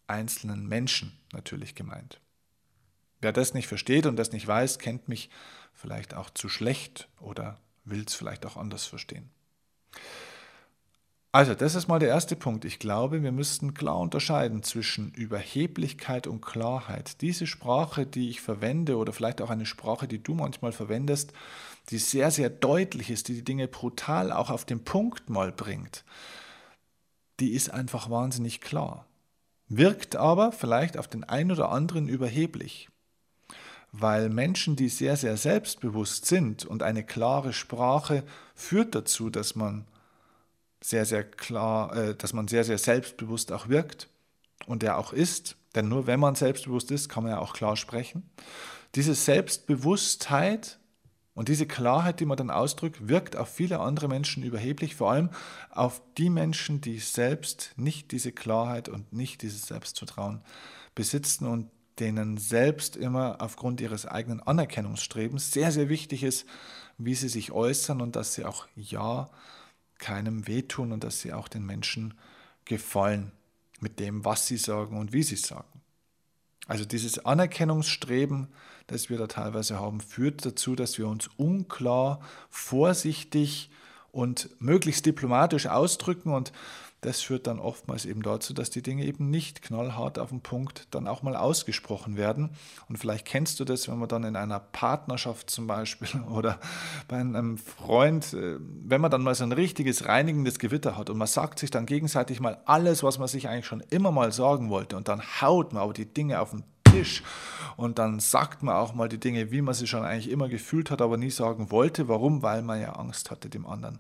einzelnen 0.06 0.66
Menschen 0.66 1.18
natürlich 1.32 1.74
gemeint. 1.74 2.20
Wer 3.20 3.32
das 3.32 3.54
nicht 3.54 3.66
versteht 3.66 4.06
und 4.06 4.16
das 4.16 4.32
nicht 4.32 4.46
weiß, 4.46 4.78
kennt 4.78 5.08
mich 5.08 5.30
vielleicht 5.72 6.14
auch 6.14 6.30
zu 6.30 6.48
schlecht 6.48 7.08
oder 7.20 7.58
will 7.84 8.04
es 8.06 8.14
vielleicht 8.14 8.44
auch 8.46 8.56
anders 8.56 8.86
verstehen. 8.86 9.30
Also, 11.36 11.52
das 11.52 11.74
ist 11.74 11.86
mal 11.86 11.98
der 11.98 12.08
erste 12.08 12.34
Punkt. 12.34 12.64
Ich 12.64 12.78
glaube, 12.78 13.22
wir 13.22 13.30
müssten 13.30 13.74
klar 13.74 13.98
unterscheiden 13.98 14.62
zwischen 14.62 15.12
Überheblichkeit 15.12 16.26
und 16.26 16.40
Klarheit. 16.40 17.20
Diese 17.20 17.46
Sprache, 17.46 18.06
die 18.06 18.30
ich 18.30 18.40
verwende, 18.40 18.96
oder 18.96 19.12
vielleicht 19.12 19.42
auch 19.42 19.50
eine 19.50 19.66
Sprache, 19.66 20.08
die 20.08 20.22
du 20.22 20.32
manchmal 20.32 20.72
verwendest, 20.72 21.34
die 21.90 21.98
sehr, 21.98 22.30
sehr 22.30 22.48
deutlich 22.48 23.10
ist, 23.10 23.28
die 23.28 23.34
die 23.34 23.44
Dinge 23.44 23.68
brutal 23.68 24.32
auch 24.32 24.48
auf 24.48 24.64
den 24.64 24.82
Punkt 24.82 25.28
mal 25.28 25.52
bringt, 25.52 26.04
die 27.38 27.50
ist 27.50 27.68
einfach 27.68 28.08
wahnsinnig 28.08 28.62
klar. 28.62 29.04
Wirkt 29.68 30.16
aber 30.16 30.52
vielleicht 30.52 30.96
auf 30.96 31.06
den 31.06 31.22
einen 31.22 31.52
oder 31.52 31.70
anderen 31.70 32.08
überheblich. 32.08 32.88
Weil 33.92 34.30
Menschen, 34.30 34.74
die 34.74 34.88
sehr, 34.88 35.18
sehr 35.18 35.36
selbstbewusst 35.36 36.24
sind 36.24 36.64
und 36.64 36.82
eine 36.82 37.04
klare 37.04 37.52
Sprache 37.52 38.22
führt 38.54 38.94
dazu, 38.94 39.28
dass 39.28 39.54
man 39.54 39.84
sehr, 40.82 41.04
sehr 41.04 41.24
klar, 41.24 41.94
äh, 41.96 42.14
dass 42.14 42.32
man 42.32 42.48
sehr, 42.48 42.64
sehr 42.64 42.78
selbstbewusst 42.78 43.52
auch 43.52 43.68
wirkt 43.68 44.08
und 44.66 44.82
er 44.82 44.98
auch 44.98 45.12
ist. 45.12 45.56
Denn 45.74 45.88
nur 45.88 46.06
wenn 46.06 46.20
man 46.20 46.34
selbstbewusst 46.34 46.90
ist, 46.90 47.08
kann 47.08 47.22
man 47.22 47.32
ja 47.32 47.38
auch 47.38 47.52
klar 47.52 47.76
sprechen. 47.76 48.30
Diese 48.94 49.14
Selbstbewusstheit 49.14 50.78
und 51.34 51.48
diese 51.48 51.66
Klarheit, 51.66 52.20
die 52.20 52.24
man 52.24 52.38
dann 52.38 52.50
ausdrückt, 52.50 53.08
wirkt 53.08 53.36
auf 53.36 53.50
viele 53.50 53.80
andere 53.80 54.08
Menschen 54.08 54.42
überheblich, 54.42 54.96
vor 54.96 55.10
allem 55.10 55.30
auf 55.70 56.00
die 56.16 56.30
Menschen, 56.30 56.80
die 56.80 56.98
selbst 56.98 57.74
nicht 57.76 58.10
diese 58.10 58.32
Klarheit 58.32 58.88
und 58.88 59.12
nicht 59.12 59.42
dieses 59.42 59.66
Selbstvertrauen 59.66 60.40
besitzen 60.94 61.46
und 61.46 61.70
denen 61.98 62.38
selbst 62.38 62.96
immer 62.96 63.36
aufgrund 63.40 63.82
ihres 63.82 64.06
eigenen 64.06 64.40
Anerkennungsstrebens 64.40 65.52
sehr, 65.52 65.72
sehr 65.72 65.90
wichtig 65.90 66.22
ist, 66.22 66.46
wie 66.96 67.14
sie 67.14 67.28
sich 67.28 67.52
äußern 67.52 68.00
und 68.00 68.16
dass 68.16 68.32
sie 68.32 68.46
auch 68.46 68.66
Ja 68.74 69.30
keinem 69.98 70.46
wehtun 70.46 70.92
und 70.92 71.04
dass 71.04 71.20
sie 71.20 71.32
auch 71.32 71.48
den 71.48 71.64
Menschen 71.64 72.14
gefallen 72.64 73.32
mit 73.80 74.00
dem, 74.00 74.24
was 74.24 74.46
sie 74.46 74.56
sagen 74.56 74.98
und 74.98 75.12
wie 75.12 75.22
sie 75.22 75.36
sagen. 75.36 75.80
Also 76.66 76.84
dieses 76.84 77.24
Anerkennungsstreben, 77.24 78.48
das 78.88 79.08
wir 79.08 79.18
da 79.18 79.26
teilweise 79.26 79.78
haben, 79.78 80.00
führt 80.00 80.44
dazu, 80.44 80.74
dass 80.74 80.98
wir 80.98 81.06
uns 81.06 81.28
unklar, 81.36 82.20
vorsichtig 82.50 83.70
und 84.10 84.50
möglichst 84.60 85.06
diplomatisch 85.06 85.66
ausdrücken 85.66 86.32
und 86.32 86.52
das 87.02 87.20
führt 87.20 87.46
dann 87.46 87.60
oftmals 87.60 88.04
eben 88.04 88.22
dazu, 88.22 88.54
dass 88.54 88.70
die 88.70 88.82
Dinge 88.82 89.04
eben 89.04 89.30
nicht 89.30 89.62
knallhart 89.62 90.18
auf 90.18 90.30
den 90.30 90.40
Punkt 90.40 90.88
dann 90.90 91.06
auch 91.06 91.22
mal 91.22 91.36
ausgesprochen 91.36 92.16
werden. 92.16 92.50
Und 92.88 92.96
vielleicht 92.96 93.26
kennst 93.26 93.60
du 93.60 93.64
das, 93.64 93.88
wenn 93.88 93.98
man 93.98 94.08
dann 94.08 94.24
in 94.24 94.34
einer 94.34 94.58
Partnerschaft 94.58 95.50
zum 95.50 95.66
Beispiel 95.66 96.08
oder 96.30 96.58
bei 97.06 97.16
einem 97.16 97.58
Freund, 97.58 98.32
äh, 98.32 98.56
wenn 98.58 99.00
man 99.00 99.10
dann 99.10 99.22
mal 99.22 99.34
so 99.34 99.44
ein 99.44 99.52
richtiges 99.52 100.06
reinigendes 100.06 100.58
Gewitter 100.58 100.96
hat 100.96 101.10
und 101.10 101.18
man 101.18 101.28
sagt 101.28 101.58
sich 101.58 101.70
dann 101.70 101.86
gegenseitig 101.86 102.40
mal 102.40 102.58
alles, 102.64 103.02
was 103.02 103.18
man 103.18 103.28
sich 103.28 103.48
eigentlich 103.48 103.66
schon 103.66 103.84
immer 103.90 104.10
mal 104.10 104.32
sagen 104.32 104.70
wollte 104.70 104.96
und 104.96 105.08
dann 105.08 105.22
haut 105.40 105.72
man 105.72 105.82
aber 105.82 105.92
die 105.92 106.06
Dinge 106.06 106.40
auf 106.40 106.50
den 106.50 106.64
Tisch 106.90 107.22
und 107.76 107.98
dann 107.98 108.20
sagt 108.20 108.62
man 108.62 108.74
auch 108.74 108.94
mal 108.94 109.08
die 109.08 109.20
Dinge, 109.20 109.50
wie 109.50 109.60
man 109.60 109.74
sie 109.74 109.86
schon 109.86 110.04
eigentlich 110.04 110.30
immer 110.30 110.48
gefühlt 110.48 110.90
hat, 110.90 111.02
aber 111.02 111.16
nie 111.16 111.30
sagen 111.30 111.70
wollte. 111.70 112.08
Warum? 112.08 112.42
Weil 112.42 112.62
man 112.62 112.80
ja 112.80 112.92
Angst 112.92 113.30
hatte, 113.30 113.50
dem 113.50 113.66
anderen 113.66 113.98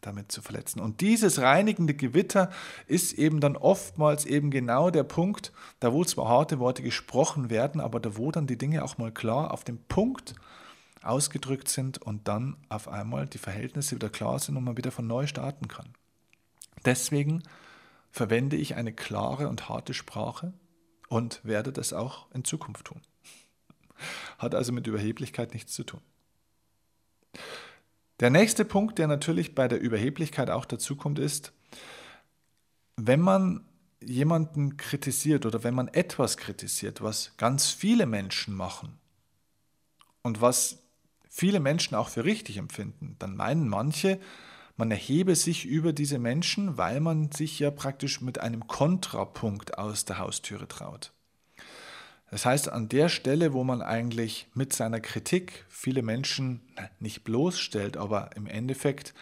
damit 0.00 0.30
zu 0.32 0.42
verletzen. 0.42 0.80
Und 0.80 1.00
dieses 1.00 1.40
reinigende 1.40 1.94
Gewitter 1.94 2.50
ist 2.86 3.12
eben 3.14 3.40
dann 3.40 3.56
oftmals 3.56 4.24
eben 4.26 4.50
genau 4.50 4.90
der 4.90 5.04
Punkt, 5.04 5.52
da 5.80 5.92
wo 5.92 6.04
zwar 6.04 6.28
harte 6.28 6.58
Worte 6.58 6.82
gesprochen 6.82 7.50
werden, 7.50 7.80
aber 7.80 8.00
da 8.00 8.16
wo 8.16 8.30
dann 8.30 8.46
die 8.46 8.58
Dinge 8.58 8.84
auch 8.84 8.98
mal 8.98 9.12
klar 9.12 9.52
auf 9.52 9.64
dem 9.64 9.78
Punkt 9.88 10.34
ausgedrückt 11.02 11.68
sind 11.68 11.98
und 11.98 12.28
dann 12.28 12.56
auf 12.68 12.88
einmal 12.88 13.26
die 13.26 13.38
Verhältnisse 13.38 13.94
wieder 13.94 14.08
klar 14.08 14.38
sind 14.38 14.56
und 14.56 14.64
man 14.64 14.76
wieder 14.76 14.90
von 14.90 15.06
neu 15.06 15.26
starten 15.26 15.68
kann. 15.68 15.88
Deswegen 16.84 17.42
verwende 18.10 18.56
ich 18.56 18.74
eine 18.74 18.92
klare 18.92 19.48
und 19.48 19.68
harte 19.68 19.94
Sprache 19.94 20.52
und 21.08 21.44
werde 21.44 21.72
das 21.72 21.92
auch 21.92 22.30
in 22.32 22.44
Zukunft 22.44 22.86
tun. 22.86 23.00
Hat 24.38 24.54
also 24.54 24.72
mit 24.72 24.86
Überheblichkeit 24.86 25.54
nichts 25.54 25.72
zu 25.72 25.84
tun. 25.84 26.00
Der 28.20 28.30
nächste 28.30 28.64
Punkt, 28.64 28.98
der 28.98 29.06
natürlich 29.06 29.54
bei 29.54 29.68
der 29.68 29.80
Überheblichkeit 29.80 30.50
auch 30.50 30.64
dazu 30.64 30.96
kommt, 30.96 31.18
ist, 31.18 31.52
wenn 32.96 33.20
man 33.20 33.64
jemanden 34.00 34.76
kritisiert 34.76 35.46
oder 35.46 35.62
wenn 35.62 35.74
man 35.74 35.88
etwas 35.88 36.36
kritisiert, 36.36 37.00
was 37.00 37.36
ganz 37.36 37.70
viele 37.70 38.06
Menschen 38.06 38.54
machen 38.54 38.98
und 40.22 40.40
was 40.40 40.78
viele 41.28 41.60
Menschen 41.60 41.94
auch 41.94 42.08
für 42.08 42.24
richtig 42.24 42.56
empfinden, 42.56 43.16
dann 43.18 43.36
meinen 43.36 43.68
manche, 43.68 44.20
man 44.76 44.90
erhebe 44.90 45.34
sich 45.34 45.64
über 45.64 45.92
diese 45.92 46.18
Menschen, 46.18 46.76
weil 46.76 47.00
man 47.00 47.30
sich 47.32 47.58
ja 47.58 47.70
praktisch 47.70 48.20
mit 48.20 48.40
einem 48.40 48.66
Kontrapunkt 48.66 49.78
aus 49.78 50.04
der 50.04 50.18
Haustüre 50.18 50.68
traut. 50.68 51.12
Das 52.30 52.44
heißt, 52.44 52.68
an 52.68 52.88
der 52.88 53.08
Stelle, 53.08 53.52
wo 53.52 53.64
man 53.64 53.80
eigentlich 53.80 54.48
mit 54.54 54.72
seiner 54.72 55.00
Kritik 55.00 55.64
viele 55.68 56.02
Menschen 56.02 56.60
nicht 57.00 57.24
bloßstellt, 57.24 57.96
aber 57.96 58.30
im 58.36 58.46
Endeffekt, 58.46 59.14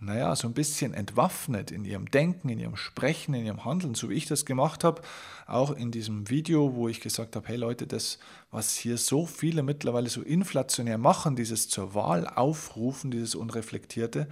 naja, 0.00 0.34
so 0.34 0.48
ein 0.48 0.54
bisschen 0.54 0.94
entwaffnet 0.94 1.70
in 1.70 1.84
ihrem 1.84 2.10
Denken, 2.10 2.48
in 2.48 2.58
ihrem 2.58 2.76
Sprechen, 2.76 3.34
in 3.34 3.46
ihrem 3.46 3.64
Handeln, 3.64 3.94
so 3.94 4.10
wie 4.10 4.14
ich 4.14 4.26
das 4.26 4.44
gemacht 4.44 4.82
habe, 4.82 5.02
auch 5.46 5.70
in 5.70 5.92
diesem 5.92 6.28
Video, 6.28 6.74
wo 6.74 6.88
ich 6.88 7.00
gesagt 7.00 7.36
habe, 7.36 7.46
hey 7.46 7.56
Leute, 7.56 7.86
das, 7.86 8.18
was 8.50 8.74
hier 8.74 8.98
so 8.98 9.26
viele 9.26 9.62
mittlerweile 9.62 10.08
so 10.08 10.20
inflationär 10.22 10.98
machen, 10.98 11.36
dieses 11.36 11.68
zur 11.68 11.94
Wahl 11.94 12.26
aufrufen, 12.26 13.12
dieses 13.12 13.36
Unreflektierte, 13.36 14.28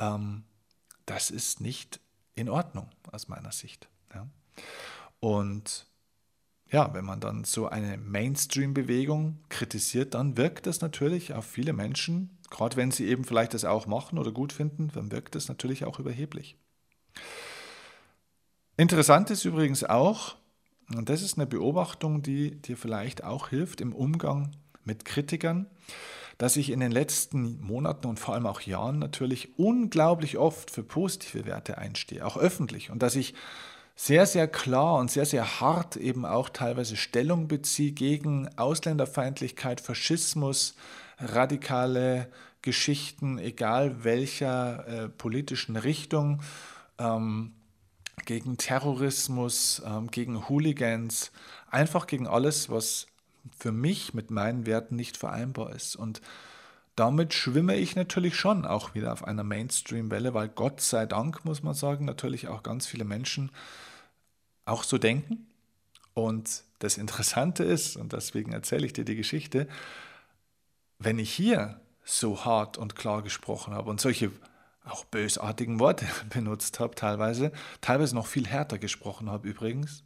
ähm, 0.00 0.42
das 1.06 1.30
ist 1.30 1.60
nicht 1.60 2.00
in 2.34 2.48
Ordnung 2.48 2.88
aus 3.12 3.28
meiner 3.28 3.52
Sicht. 3.52 3.88
Ja. 4.12 4.26
Und 5.20 5.86
ja, 6.72 6.94
wenn 6.94 7.04
man 7.04 7.20
dann 7.20 7.44
so 7.44 7.68
eine 7.68 7.98
Mainstream-Bewegung 7.98 9.38
kritisiert, 9.50 10.14
dann 10.14 10.38
wirkt 10.38 10.66
das 10.66 10.80
natürlich 10.80 11.34
auf 11.34 11.44
viele 11.44 11.74
Menschen, 11.74 12.38
gerade 12.50 12.76
wenn 12.76 12.90
sie 12.90 13.06
eben 13.06 13.24
vielleicht 13.24 13.52
das 13.52 13.66
auch 13.66 13.86
machen 13.86 14.18
oder 14.18 14.32
gut 14.32 14.54
finden, 14.54 14.90
dann 14.94 15.12
wirkt 15.12 15.34
das 15.34 15.48
natürlich 15.48 15.84
auch 15.84 15.98
überheblich. 15.98 16.56
Interessant 18.78 19.30
ist 19.30 19.44
übrigens 19.44 19.84
auch, 19.84 20.36
und 20.94 21.10
das 21.10 21.20
ist 21.20 21.36
eine 21.36 21.46
Beobachtung, 21.46 22.22
die 22.22 22.62
dir 22.62 22.78
vielleicht 22.78 23.22
auch 23.22 23.48
hilft 23.48 23.82
im 23.82 23.94
Umgang 23.94 24.52
mit 24.82 25.04
Kritikern, 25.04 25.66
dass 26.38 26.56
ich 26.56 26.70
in 26.70 26.80
den 26.80 26.90
letzten 26.90 27.60
Monaten 27.60 28.06
und 28.06 28.18
vor 28.18 28.34
allem 28.34 28.46
auch 28.46 28.62
Jahren 28.62 28.98
natürlich 28.98 29.58
unglaublich 29.58 30.38
oft 30.38 30.70
für 30.70 30.82
positive 30.82 31.44
Werte 31.44 31.76
einstehe, 31.76 32.24
auch 32.24 32.38
öffentlich, 32.38 32.90
und 32.90 33.02
dass 33.02 33.14
ich 33.14 33.34
sehr, 34.04 34.26
sehr 34.26 34.48
klar 34.48 34.96
und 34.96 35.12
sehr, 35.12 35.26
sehr 35.26 35.60
hart 35.60 35.94
eben 35.94 36.26
auch 36.26 36.48
teilweise 36.48 36.96
Stellung 36.96 37.46
beziehe 37.46 37.92
gegen 37.92 38.48
Ausländerfeindlichkeit, 38.58 39.80
Faschismus, 39.80 40.74
radikale 41.20 42.28
Geschichten, 42.62 43.38
egal 43.38 44.02
welcher 44.02 44.88
äh, 44.88 45.08
politischen 45.08 45.76
Richtung, 45.76 46.42
ähm, 46.98 47.52
gegen 48.26 48.56
Terrorismus, 48.56 49.80
ähm, 49.86 50.10
gegen 50.10 50.48
Hooligans, 50.48 51.30
einfach 51.70 52.08
gegen 52.08 52.26
alles, 52.26 52.70
was 52.70 53.06
für 53.56 53.70
mich 53.70 54.14
mit 54.14 54.32
meinen 54.32 54.66
Werten 54.66 54.96
nicht 54.96 55.16
vereinbar 55.16 55.76
ist. 55.76 55.94
Und 55.94 56.20
damit 56.96 57.34
schwimme 57.34 57.76
ich 57.76 57.94
natürlich 57.94 58.34
schon 58.34 58.66
auch 58.66 58.96
wieder 58.96 59.12
auf 59.12 59.22
einer 59.22 59.44
Mainstream-Welle, 59.44 60.34
weil 60.34 60.48
Gott 60.48 60.80
sei 60.80 61.06
Dank, 61.06 61.44
muss 61.44 61.62
man 61.62 61.74
sagen, 61.74 62.04
natürlich 62.04 62.48
auch 62.48 62.64
ganz 62.64 62.88
viele 62.88 63.04
Menschen 63.04 63.52
auch 64.64 64.84
so 64.84 64.98
denken. 64.98 65.46
Und 66.14 66.64
das 66.78 66.98
Interessante 66.98 67.64
ist, 67.64 67.96
und 67.96 68.12
deswegen 68.12 68.52
erzähle 68.52 68.86
ich 68.86 68.92
dir 68.92 69.04
die 69.04 69.16
Geschichte, 69.16 69.68
wenn 70.98 71.18
ich 71.18 71.32
hier 71.32 71.80
so 72.04 72.44
hart 72.44 72.78
und 72.78 72.96
klar 72.96 73.22
gesprochen 73.22 73.74
habe 73.74 73.90
und 73.90 74.00
solche 74.00 74.30
auch 74.84 75.04
bösartigen 75.04 75.78
Worte 75.78 76.06
benutzt 76.30 76.80
habe, 76.80 76.94
teilweise, 76.94 77.52
teilweise 77.80 78.14
noch 78.14 78.26
viel 78.26 78.46
härter 78.46 78.78
gesprochen 78.78 79.30
habe 79.30 79.48
übrigens, 79.48 80.02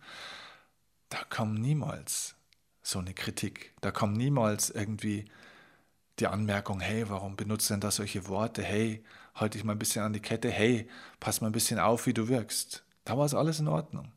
da 1.09 1.19
kommt 1.31 1.61
niemals 1.61 2.35
so 2.83 2.99
eine 2.99 3.15
Kritik. 3.15 3.75
Da 3.81 3.91
kommt 3.91 4.17
niemals 4.17 4.71
irgendwie 4.71 5.25
die 6.19 6.27
Anmerkung, 6.27 6.81
hey, 6.81 7.09
warum 7.09 7.37
benutzt 7.37 7.71
denn 7.71 7.81
da 7.81 7.91
solche 7.91 8.29
Worte? 8.29 8.63
Hey, 8.63 9.05
halte 9.35 9.59
dich 9.59 9.65
mal 9.65 9.73
ein 9.73 9.79
bisschen 9.79 10.03
an 10.03 10.13
die 10.13 10.21
Kette. 10.21 10.51
Hey, 10.51 10.89
pass 11.21 11.41
mal 11.41 11.49
ein 11.49 11.53
bisschen 11.53 11.79
auf, 11.79 12.07
wie 12.07 12.15
du 12.15 12.29
wirkst. 12.29 12.85
Da 13.05 13.19
war 13.19 13.27
es 13.27 13.35
alles 13.35 13.61
in 13.61 13.69
Ordnung. 13.69 14.13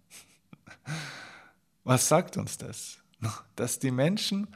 Was 1.84 2.08
sagt 2.08 2.38
uns 2.38 2.58
das? 2.58 3.00
Dass 3.56 3.80
die 3.80 3.92
Menschen 3.92 4.48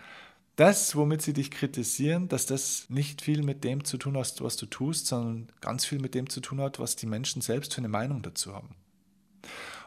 das, 0.56 0.96
womit 0.96 1.22
sie 1.24 1.34
dich 1.34 1.50
kritisieren, 1.50 2.28
dass 2.28 2.46
das 2.46 2.90
nicht 2.90 3.22
viel 3.22 3.42
mit 3.42 3.64
dem 3.64 3.84
zu 3.84 3.98
tun 3.98 4.18
hat, 4.18 4.42
was 4.42 4.56
du 4.56 4.68
tust, 4.68 5.08
sondern 5.08 5.52
ganz 5.62 5.84
viel 5.86 6.00
mit 6.00 6.14
dem 6.14 6.30
zu 6.30 6.42
tun 6.42 6.62
hat, 6.62 6.80
was 6.80 6.96
die 6.96 7.08
Menschen 7.08 7.42
selbst 7.42 7.74
für 7.74 7.80
eine 7.80 7.88
Meinung 7.88 8.22
dazu 8.22 8.54
haben. 8.54 8.76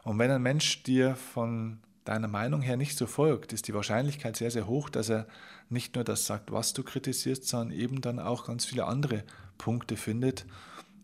Und 0.02 0.18
wenn 0.18 0.30
ein 0.30 0.42
Mensch 0.42 0.82
dir 0.82 1.14
von 1.14 1.78
deiner 2.04 2.28
Meinung 2.28 2.62
her 2.62 2.76
nicht 2.76 2.98
so 2.98 3.06
folgt, 3.06 3.52
ist 3.52 3.68
die 3.68 3.74
Wahrscheinlichkeit 3.74 4.36
sehr, 4.36 4.50
sehr 4.50 4.66
hoch, 4.66 4.88
dass 4.88 5.08
er 5.08 5.26
nicht 5.68 5.94
nur 5.94 6.04
das 6.04 6.26
sagt, 6.26 6.52
was 6.52 6.72
du 6.72 6.82
kritisierst, 6.82 7.46
sondern 7.46 7.76
eben 7.76 8.00
dann 8.00 8.18
auch 8.18 8.46
ganz 8.46 8.64
viele 8.64 8.86
andere 8.86 9.24
Punkte 9.58 9.96
findet. 9.96 10.46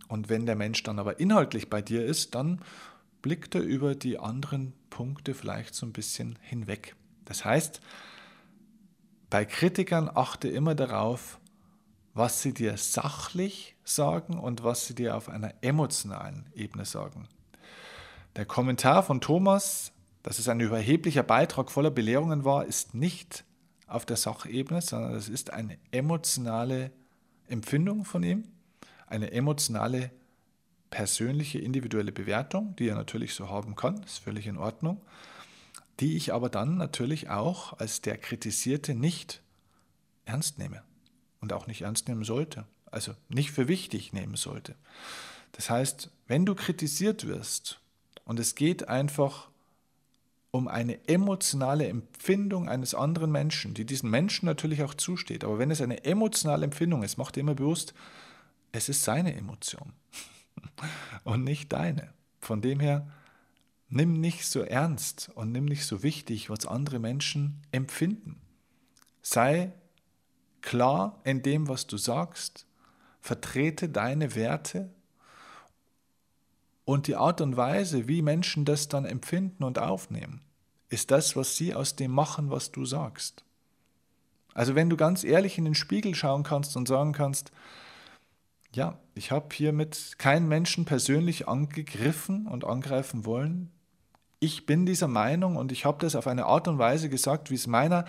Und 0.09 0.29
wenn 0.29 0.47
der 0.47 0.57
Mensch 0.57 0.83
dann 0.83 0.99
aber 0.99 1.21
inhaltlich 1.21 1.71
bei 1.71 1.83
dir 1.83 2.05
ist, 2.05 2.35
dann 2.35 2.61
blickt 3.23 3.55
er 3.55 3.63
über 3.63 3.95
die 3.95 4.19
anderen 4.19 4.75
Punkte 4.91 5.35
vielleicht 5.35 5.75
so 5.75 5.87
ein 5.87 5.93
bisschen 5.93 6.39
hinweg. 6.43 6.97
Das 7.25 7.45
heißt, 7.45 7.81
bei 9.31 9.45
Kritikern 9.45 10.11
achte 10.13 10.49
immer 10.49 10.75
darauf, 10.75 11.41
was 12.15 12.43
sie 12.43 12.53
dir 12.53 12.77
sachlich 12.77 13.77
sagen 13.85 14.39
und 14.39 14.63
was 14.63 14.87
sie 14.87 14.95
dir 14.95 15.17
auf 15.17 15.29
einer 15.29 15.55
emotionalen 15.63 16.47
Ebene 16.55 16.85
sagen. 16.85 17.29
Der 18.37 18.45
Kommentar 18.45 19.03
von 19.03 19.21
Thomas, 19.21 19.93
dass 20.23 20.39
es 20.39 20.49
ein 20.49 20.61
überheblicher 20.61 21.23
Beitrag 21.23 21.71
voller 21.71 21.91
Belehrungen 21.91 22.45
war, 22.45 22.67
ist 22.67 22.95
nicht 22.95 23.45
auf 23.87 24.07
der 24.07 24.17
Sachebene, 24.17 24.81
sondern 24.81 25.15
es 25.15 25.29
ist 25.29 25.53
eine 25.53 25.79
emotionale 25.91 26.91
Empfindung 27.49 28.05
von 28.05 28.23
ihm, 28.23 28.45
eine 29.07 29.33
emotionale, 29.33 30.11
persönliche, 30.93 31.59
individuelle 31.59 32.13
Bewertung, 32.13 32.77
die 32.77 32.87
er 32.87 32.95
natürlich 32.95 33.35
so 33.35 33.51
haben 33.51 33.75
kann, 33.75 34.01
ist 34.05 34.19
völlig 34.19 34.47
in 34.47 34.59
Ordnung 34.59 35.01
die 36.01 36.17
ich 36.17 36.33
aber 36.33 36.49
dann 36.49 36.77
natürlich 36.77 37.31
auch 37.31 37.79
als 37.79 38.01
der 38.01 38.19
Kritisierte 38.19 38.95
nicht 38.95 39.41
ernst 40.25 40.59
nehme 40.59 40.83
und 41.41 41.53
auch 41.53 41.67
nicht 41.67 41.83
ernst 41.83 42.09
nehmen 42.09 42.25
sollte, 42.25 42.67
also 42.91 43.15
nicht 43.29 43.53
für 43.53 43.69
wichtig 43.69 44.13
nehmen 44.13 44.37
sollte. 44.37 44.75
Das 45.53 45.71
heißt, 45.71 46.11
wenn 46.27 46.47
du 46.47 46.55
kritisiert 46.55 47.27
wirst 47.27 47.81
und 48.25 48.41
es 48.41 48.55
geht 48.55 48.89
einfach 48.89 49.49
um 50.51 50.69
eine 50.69 51.07
emotionale 51.09 51.87
Empfindung 51.87 52.69
eines 52.69 52.95
anderen 52.95 53.31
Menschen, 53.31 53.75
die 53.75 53.87
diesen 53.87 54.11
Menschen 54.11 54.47
natürlich 54.47 54.83
auch 54.83 54.95
zusteht, 54.95 55.45
aber 55.45 55.59
wenn 55.59 55.71
es 55.71 55.81
eine 55.81 56.05
emotionale 56.05 56.65
Empfindung 56.65 57.03
ist, 57.03 57.17
mach 57.17 57.31
dir 57.31 57.41
immer 57.41 57.55
bewusst, 57.55 57.95
es 58.73 58.89
ist 58.89 59.05
seine 59.05 59.35
Emotion 59.35 59.93
und 61.25 61.45
nicht 61.45 61.73
deine. 61.73 62.13
Von 62.41 62.61
dem 62.61 62.81
her, 62.81 63.07
Nimm 63.95 64.15
nicht 64.15 64.47
so 64.47 64.63
ernst 64.63 65.31
und 65.35 65.53
nimm 65.53 65.67
nicht 65.67 65.85
so 65.85 66.03
wichtig, 66.03 66.49
was 66.49 66.65
andere 66.65 66.99
Menschen 66.99 67.61
empfinden. 67.73 68.41
Sei 69.21 69.75
klar 70.63 71.21
in 71.25 71.43
dem, 71.43 71.69
was 71.69 71.87
du 71.87 71.99
sagst, 71.99 72.65
vertrete 73.21 73.91
deine 73.91 74.35
Werte 74.35 74.89
und 76.87 77.07
die 77.07 77.17
Art 77.17 77.43
und 77.43 77.59
Weise, 77.59 78.09
wie 78.09 78.23
Menschen 78.23 78.65
das 78.65 78.89
dann 78.89 79.05
empfinden 79.05 79.63
und 79.63 79.79
aufnehmen, 79.79 80.41
ist 80.89 81.11
das, 81.11 81.37
was 81.37 81.59
sie 81.59 81.75
aus 81.75 81.95
dem 81.95 82.13
machen, 82.13 82.51
was 82.51 82.73
du 82.73 82.87
sagst. 82.87 83.45
Also 84.55 84.75
wenn 84.75 84.89
du 84.89 84.97
ganz 84.97 85.23
ehrlich 85.23 85.59
in 85.59 85.67
den 85.67 85.75
Spiegel 85.75 86.15
schauen 86.15 86.45
kannst 86.45 86.79
und 86.79 86.89
sagen 86.89 87.13
kannst, 87.13 87.53
ja, 88.75 88.99
ich 89.15 89.31
habe 89.31 89.55
hiermit 89.55 90.15
keinen 90.19 90.49
Menschen 90.49 90.85
persönlich 90.85 91.49
angegriffen 91.49 92.47
und 92.47 92.65
angreifen 92.65 93.25
wollen, 93.25 93.71
ich 94.41 94.67
bin 94.67 94.87
dieser 94.87 95.09
Meinung 95.09 95.57
und 95.57 95.71
ich 95.71 95.85
habe 95.85 95.99
das 96.01 96.17
auf 96.17 96.27
eine 96.27 96.47
Art 96.47 96.67
und 96.67 96.79
Weise 96.79 97.09
gesagt, 97.09 97.51
wie 97.51 97.55
es 97.55 97.69
meiner 97.69 98.07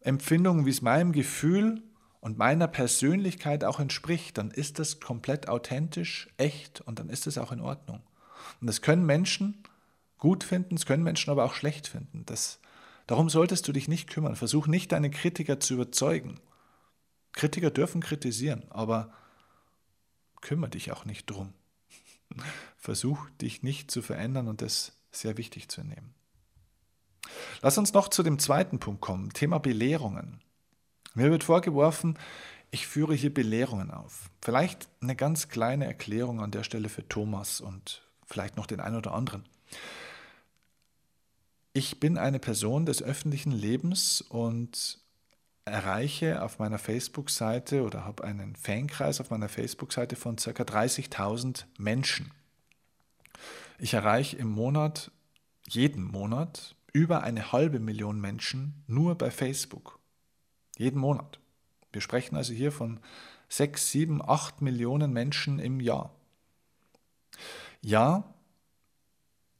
Empfindung, 0.00 0.66
wie 0.66 0.70
es 0.70 0.82
meinem 0.82 1.12
Gefühl 1.12 1.82
und 2.20 2.36
meiner 2.36 2.68
Persönlichkeit 2.68 3.64
auch 3.64 3.80
entspricht, 3.80 4.36
dann 4.36 4.50
ist 4.50 4.78
das 4.78 5.00
komplett 5.00 5.48
authentisch, 5.48 6.28
echt 6.36 6.82
und 6.82 6.98
dann 6.98 7.08
ist 7.08 7.26
es 7.26 7.38
auch 7.38 7.50
in 7.50 7.62
Ordnung. 7.62 8.02
Und 8.60 8.66
das 8.66 8.82
können 8.82 9.06
Menschen 9.06 9.62
gut 10.18 10.44
finden, 10.44 10.76
das 10.76 10.84
können 10.84 11.02
Menschen 11.02 11.30
aber 11.30 11.44
auch 11.44 11.54
schlecht 11.54 11.88
finden. 11.88 12.24
Das, 12.26 12.60
darum 13.06 13.30
solltest 13.30 13.66
du 13.66 13.72
dich 13.72 13.88
nicht 13.88 14.10
kümmern. 14.10 14.36
Versuch 14.36 14.66
nicht, 14.66 14.92
deine 14.92 15.10
Kritiker 15.10 15.60
zu 15.60 15.74
überzeugen. 15.74 16.40
Kritiker 17.32 17.70
dürfen 17.70 18.02
kritisieren, 18.02 18.64
aber 18.68 19.12
kümmere 20.44 20.70
dich 20.70 20.92
auch 20.92 21.04
nicht 21.04 21.28
drum. 21.28 21.52
Versuch 22.76 23.28
dich 23.40 23.64
nicht 23.64 23.90
zu 23.90 24.02
verändern 24.02 24.46
und 24.46 24.62
das 24.62 24.92
sehr 25.10 25.36
wichtig 25.36 25.68
zu 25.68 25.82
nehmen. 25.82 26.14
Lass 27.62 27.78
uns 27.78 27.92
noch 27.92 28.08
zu 28.08 28.22
dem 28.22 28.38
zweiten 28.38 28.78
Punkt 28.78 29.00
kommen, 29.00 29.32
Thema 29.32 29.58
Belehrungen. 29.58 30.40
Mir 31.14 31.30
wird 31.30 31.44
vorgeworfen, 31.44 32.18
ich 32.70 32.86
führe 32.86 33.14
hier 33.14 33.32
Belehrungen 33.32 33.90
auf. 33.90 34.30
Vielleicht 34.42 34.88
eine 35.00 35.16
ganz 35.16 35.48
kleine 35.48 35.86
Erklärung 35.86 36.40
an 36.40 36.50
der 36.50 36.64
Stelle 36.64 36.88
für 36.88 37.08
Thomas 37.08 37.60
und 37.60 38.02
vielleicht 38.26 38.56
noch 38.56 38.66
den 38.66 38.80
einen 38.80 38.96
oder 38.96 39.14
anderen. 39.14 39.44
Ich 41.72 42.00
bin 42.00 42.18
eine 42.18 42.38
Person 42.38 42.84
des 42.84 43.02
öffentlichen 43.02 43.52
Lebens 43.52 44.20
und 44.20 45.03
erreiche 45.64 46.42
auf 46.42 46.58
meiner 46.58 46.78
Facebook-Seite 46.78 47.82
oder 47.82 48.04
habe 48.04 48.24
einen 48.24 48.54
Fankreis 48.56 49.20
auf 49.20 49.30
meiner 49.30 49.48
Facebook-Seite 49.48 50.16
von 50.16 50.36
ca. 50.36 50.50
30.000 50.50 51.64
Menschen. 51.78 52.32
Ich 53.78 53.94
erreiche 53.94 54.36
im 54.36 54.48
Monat, 54.48 55.10
jeden 55.68 56.04
Monat, 56.04 56.76
über 56.92 57.22
eine 57.22 57.52
halbe 57.52 57.80
Million 57.80 58.20
Menschen 58.20 58.84
nur 58.86 59.16
bei 59.16 59.30
Facebook. 59.30 59.98
Jeden 60.76 61.00
Monat. 61.00 61.40
Wir 61.92 62.00
sprechen 62.00 62.36
also 62.36 62.52
hier 62.52 62.70
von 62.70 63.00
sechs, 63.48 63.90
sieben, 63.90 64.20
acht 64.22 64.62
Millionen 64.62 65.12
Menschen 65.12 65.58
im 65.58 65.80
Jahr. 65.80 66.14
Ja, 67.80 68.34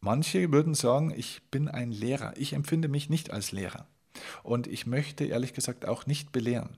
manche 0.01 0.51
würden 0.53 0.75
sagen, 0.75 1.13
ich 1.17 1.43
bin 1.51 1.69
ein 1.69 1.91
Lehrer. 1.91 2.37
Ich 2.37 2.53
empfinde 2.53 2.89
mich 2.89 3.09
nicht 3.09 3.31
als 3.31 3.53
Lehrer. 3.53 3.87
Und 4.43 4.67
ich 4.67 4.87
möchte 4.87 5.25
ehrlich 5.25 5.53
gesagt 5.53 5.87
auch 5.87 6.07
nicht 6.07 6.33
belehren. 6.33 6.77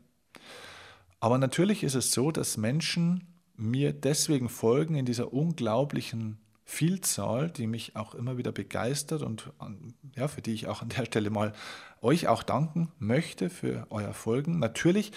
Aber 1.21 1.39
natürlich 1.39 1.83
ist 1.83 1.95
es 1.95 2.13
so, 2.13 2.31
dass 2.31 2.57
Menschen 2.57 3.27
mir 3.57 3.93
deswegen 3.93 4.49
folgen 4.49 4.97
in 4.97 5.07
dieser 5.07 5.33
unglaublichen 5.33 6.39
Vielzahl, 6.69 7.49
die 7.49 7.69
mich 7.69 7.95
auch 7.95 8.15
immer 8.15 8.37
wieder 8.39 8.51
begeistert 8.51 9.23
und 9.23 9.53
ja, 10.17 10.27
für 10.27 10.43
die 10.43 10.53
ich 10.53 10.67
auch 10.67 10.83
an 10.83 10.89
der 10.89 11.05
Stelle 11.07 11.31
mal 11.31 11.53
euch 12.03 12.27
auch 12.27 12.43
danken 12.43 12.91
möchte 12.99 13.51
für 13.51 13.87
euer 13.91 14.13
Folgen. 14.13 14.59
Natürlich 14.59 15.13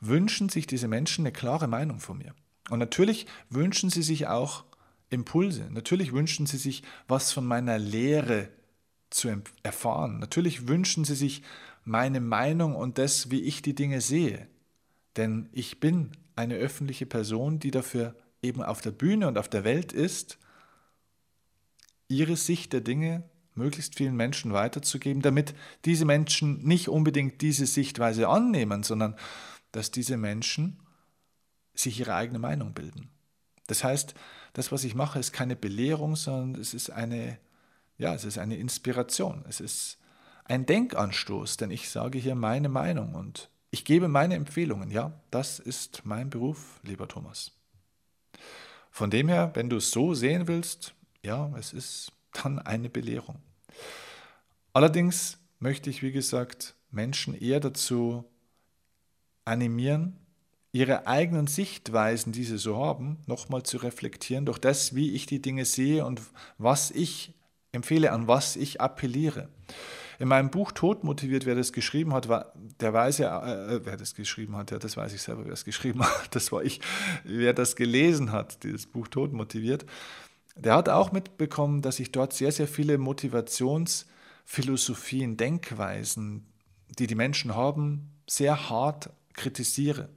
wünschen 0.00 0.48
sich 0.48 0.66
diese 0.66 0.88
Menschen 0.88 1.22
eine 1.22 1.32
klare 1.32 1.68
Meinung 1.68 2.00
von 2.00 2.18
mir. 2.18 2.34
Und 2.70 2.78
natürlich 2.78 3.26
wünschen 3.50 3.90
sie 3.90 4.02
sich 4.02 4.28
auch 4.28 4.64
Impulse. 5.10 5.68
Natürlich 5.70 6.12
wünschen 6.12 6.46
sie 6.46 6.56
sich 6.56 6.82
was 7.06 7.32
von 7.32 7.44
meiner 7.44 7.78
Lehre 7.78 8.48
zu 9.10 9.28
erfahren. 9.62 10.18
Natürlich 10.18 10.66
wünschen 10.66 11.04
sie 11.04 11.14
sich 11.14 11.42
meine 11.84 12.20
Meinung 12.20 12.74
und 12.74 12.98
das, 12.98 13.30
wie 13.30 13.42
ich 13.42 13.62
die 13.62 13.74
Dinge 13.74 14.00
sehe. 14.00 14.48
Denn 15.16 15.48
ich 15.52 15.80
bin 15.80 16.12
eine 16.36 16.56
öffentliche 16.56 17.06
Person, 17.06 17.58
die 17.58 17.70
dafür 17.70 18.16
eben 18.42 18.62
auf 18.62 18.80
der 18.80 18.90
Bühne 18.90 19.28
und 19.28 19.38
auf 19.38 19.48
der 19.48 19.64
Welt 19.64 19.92
ist, 19.92 20.38
ihre 22.08 22.36
Sicht 22.36 22.72
der 22.72 22.80
Dinge 22.80 23.24
möglichst 23.54 23.96
vielen 23.96 24.16
Menschen 24.16 24.52
weiterzugeben, 24.52 25.22
damit 25.22 25.54
diese 25.84 26.04
Menschen 26.04 26.62
nicht 26.64 26.88
unbedingt 26.88 27.40
diese 27.40 27.66
Sichtweise 27.66 28.28
annehmen, 28.28 28.82
sondern 28.82 29.16
dass 29.72 29.90
diese 29.90 30.16
Menschen 30.16 30.80
sich 31.74 32.00
ihre 32.00 32.14
eigene 32.14 32.38
Meinung 32.38 32.74
bilden. 32.74 33.10
Das 33.66 33.84
heißt, 33.84 34.14
das, 34.52 34.70
was 34.72 34.84
ich 34.84 34.94
mache, 34.94 35.18
ist 35.18 35.32
keine 35.32 35.56
Belehrung, 35.56 36.16
sondern 36.16 36.60
es 36.60 36.74
ist 36.74 36.90
eine, 36.90 37.38
ja, 37.96 38.14
es 38.14 38.24
ist 38.24 38.38
eine 38.38 38.56
Inspiration. 38.56 39.44
Es 39.48 39.60
ist 39.60 39.98
ein 40.44 40.66
Denkanstoß, 40.66 41.56
denn 41.56 41.70
ich 41.70 41.88
sage 41.88 42.18
hier 42.18 42.34
meine 42.34 42.68
Meinung 42.68 43.14
und 43.14 43.50
ich 43.70 43.84
gebe 43.84 44.08
meine 44.08 44.36
Empfehlungen. 44.36 44.90
Ja, 44.90 45.12
das 45.30 45.58
ist 45.58 46.02
mein 46.04 46.30
Beruf, 46.30 46.78
lieber 46.82 47.08
Thomas. 47.08 47.52
Von 48.90 49.10
dem 49.10 49.28
her, 49.28 49.50
wenn 49.54 49.68
du 49.68 49.76
es 49.76 49.90
so 49.90 50.14
sehen 50.14 50.46
willst, 50.46 50.94
ja, 51.24 51.52
es 51.58 51.72
ist 51.72 52.12
dann 52.32 52.58
eine 52.60 52.88
Belehrung. 52.88 53.40
Allerdings 54.72 55.38
möchte 55.58 55.90
ich, 55.90 56.02
wie 56.02 56.12
gesagt, 56.12 56.74
Menschen 56.90 57.34
eher 57.34 57.60
dazu 57.60 58.24
animieren, 59.44 60.18
ihre 60.72 61.06
eigenen 61.06 61.46
Sichtweisen, 61.46 62.32
die 62.32 62.44
sie 62.44 62.58
so 62.58 62.76
haben, 62.76 63.18
nochmal 63.26 63.62
zu 63.62 63.78
reflektieren 63.78 64.46
durch 64.46 64.58
das, 64.58 64.94
wie 64.94 65.12
ich 65.12 65.26
die 65.26 65.40
Dinge 65.40 65.64
sehe 65.64 66.04
und 66.04 66.20
was 66.58 66.90
ich 66.90 67.32
empfehle, 67.72 68.12
an 68.12 68.26
was 68.28 68.56
ich 68.56 68.80
appelliere. 68.80 69.48
In 70.18 70.28
meinem 70.28 70.50
Buch 70.50 70.72
Tod 70.72 71.04
motiviert, 71.04 71.46
wer 71.46 71.54
das 71.54 71.72
geschrieben 71.72 72.12
hat, 72.12 72.28
war, 72.28 72.52
der 72.80 72.92
weiß 72.92 73.18
ja, 73.18 73.68
äh, 73.68 73.80
wer 73.84 73.96
das 73.96 74.14
geschrieben 74.14 74.56
hat, 74.56 74.70
ja, 74.70 74.78
das 74.78 74.96
weiß 74.96 75.12
ich 75.12 75.22
selber, 75.22 75.44
wer 75.44 75.52
es 75.52 75.64
geschrieben 75.64 76.02
hat, 76.02 76.26
das 76.34 76.52
war 76.52 76.62
ich, 76.62 76.80
wer 77.24 77.52
das 77.52 77.76
gelesen 77.76 78.32
hat, 78.32 78.62
dieses 78.64 78.86
Buch 78.86 79.08
Tod 79.08 79.32
motiviert, 79.32 79.84
der 80.56 80.76
hat 80.76 80.88
auch 80.88 81.12
mitbekommen, 81.12 81.82
dass 81.82 82.00
ich 82.00 82.12
dort 82.12 82.32
sehr, 82.32 82.52
sehr 82.52 82.68
viele 82.68 82.96
Motivationsphilosophien, 82.98 85.36
Denkweisen, 85.36 86.46
die 86.98 87.06
die 87.06 87.16
Menschen 87.16 87.54
haben, 87.56 88.12
sehr 88.28 88.70
hart 88.70 89.10
kritisiere. 89.32 90.10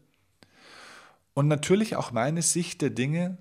Und 1.34 1.48
natürlich 1.48 1.96
auch 1.96 2.12
meine 2.12 2.44
Sicht 2.44 2.82
der 2.82 2.92
Dinge 2.92 3.40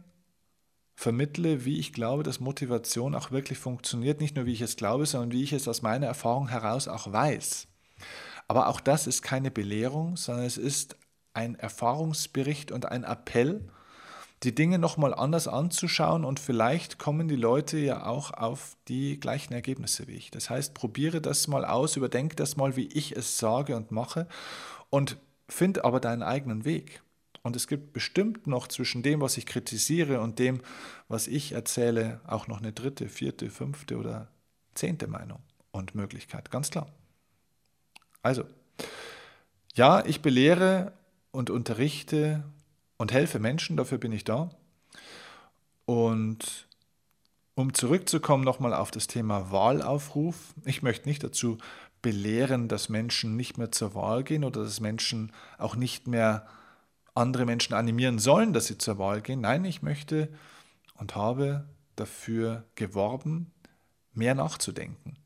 vermittle, 0.96 1.64
wie 1.64 1.78
ich 1.78 1.92
glaube, 1.92 2.22
dass 2.22 2.40
Motivation 2.40 3.14
auch 3.14 3.30
wirklich 3.30 3.58
funktioniert. 3.58 4.20
Nicht 4.20 4.34
nur 4.34 4.46
wie 4.46 4.54
ich 4.54 4.62
es 4.62 4.76
glaube, 4.76 5.06
sondern 5.06 5.30
wie 5.30 5.42
ich 5.42 5.52
es 5.52 5.68
aus 5.68 5.82
meiner 5.82 6.06
Erfahrung 6.06 6.48
heraus 6.48 6.88
auch 6.88 7.12
weiß. 7.12 7.68
Aber 8.48 8.68
auch 8.68 8.80
das 8.80 9.06
ist 9.06 9.22
keine 9.22 9.50
Belehrung, 9.50 10.16
sondern 10.16 10.46
es 10.46 10.56
ist 10.56 10.96
ein 11.34 11.54
Erfahrungsbericht 11.54 12.72
und 12.72 12.86
ein 12.86 13.04
Appell, 13.04 13.68
die 14.42 14.54
Dinge 14.54 14.78
nochmal 14.78 15.14
anders 15.14 15.48
anzuschauen 15.48 16.24
und 16.24 16.40
vielleicht 16.40 16.98
kommen 16.98 17.28
die 17.28 17.36
Leute 17.36 17.78
ja 17.78 18.06
auch 18.06 18.32
auf 18.32 18.76
die 18.88 19.18
gleichen 19.18 19.52
Ergebnisse 19.52 20.06
wie 20.08 20.12
ich. 20.12 20.30
Das 20.30 20.50
heißt, 20.50 20.74
probiere 20.74 21.20
das 21.20 21.48
mal 21.48 21.64
aus, 21.64 21.96
überdenke 21.96 22.36
das 22.36 22.56
mal, 22.56 22.76
wie 22.76 22.86
ich 22.86 23.16
es 23.16 23.38
sage 23.38 23.76
und 23.76 23.92
mache 23.92 24.28
und 24.90 25.18
find 25.48 25.84
aber 25.84 26.00
deinen 26.00 26.22
eigenen 26.22 26.64
Weg. 26.64 27.02
Und 27.46 27.54
es 27.54 27.68
gibt 27.68 27.92
bestimmt 27.92 28.48
noch 28.48 28.66
zwischen 28.66 29.04
dem, 29.04 29.20
was 29.20 29.36
ich 29.36 29.46
kritisiere 29.46 30.20
und 30.20 30.40
dem, 30.40 30.62
was 31.06 31.28
ich 31.28 31.52
erzähle, 31.52 32.20
auch 32.26 32.48
noch 32.48 32.58
eine 32.58 32.72
dritte, 32.72 33.08
vierte, 33.08 33.50
fünfte 33.50 33.98
oder 33.98 34.26
zehnte 34.74 35.06
Meinung 35.06 35.38
und 35.70 35.94
Möglichkeit, 35.94 36.50
ganz 36.50 36.70
klar. 36.70 36.88
Also, 38.20 38.42
ja, 39.74 40.04
ich 40.04 40.22
belehre 40.22 40.92
und 41.30 41.48
unterrichte 41.48 42.42
und 42.96 43.12
helfe 43.12 43.38
Menschen, 43.38 43.76
dafür 43.76 43.98
bin 43.98 44.10
ich 44.10 44.24
da. 44.24 44.50
Und 45.84 46.66
um 47.54 47.74
zurückzukommen 47.74 48.42
nochmal 48.42 48.74
auf 48.74 48.90
das 48.90 49.06
Thema 49.06 49.52
Wahlaufruf, 49.52 50.52
ich 50.64 50.82
möchte 50.82 51.08
nicht 51.08 51.22
dazu 51.22 51.58
belehren, 52.02 52.66
dass 52.66 52.88
Menschen 52.88 53.36
nicht 53.36 53.56
mehr 53.56 53.70
zur 53.70 53.94
Wahl 53.94 54.24
gehen 54.24 54.42
oder 54.42 54.64
dass 54.64 54.80
Menschen 54.80 55.30
auch 55.58 55.76
nicht 55.76 56.08
mehr 56.08 56.48
andere 57.16 57.46
Menschen 57.46 57.74
animieren 57.74 58.18
sollen, 58.18 58.52
dass 58.52 58.66
sie 58.66 58.78
zur 58.78 58.98
Wahl 58.98 59.20
gehen. 59.20 59.40
Nein, 59.40 59.64
ich 59.64 59.82
möchte 59.82 60.28
und 60.94 61.14
habe 61.14 61.68
dafür 61.96 62.64
geworben, 62.74 63.52
mehr 64.12 64.34
nachzudenken. 64.34 65.16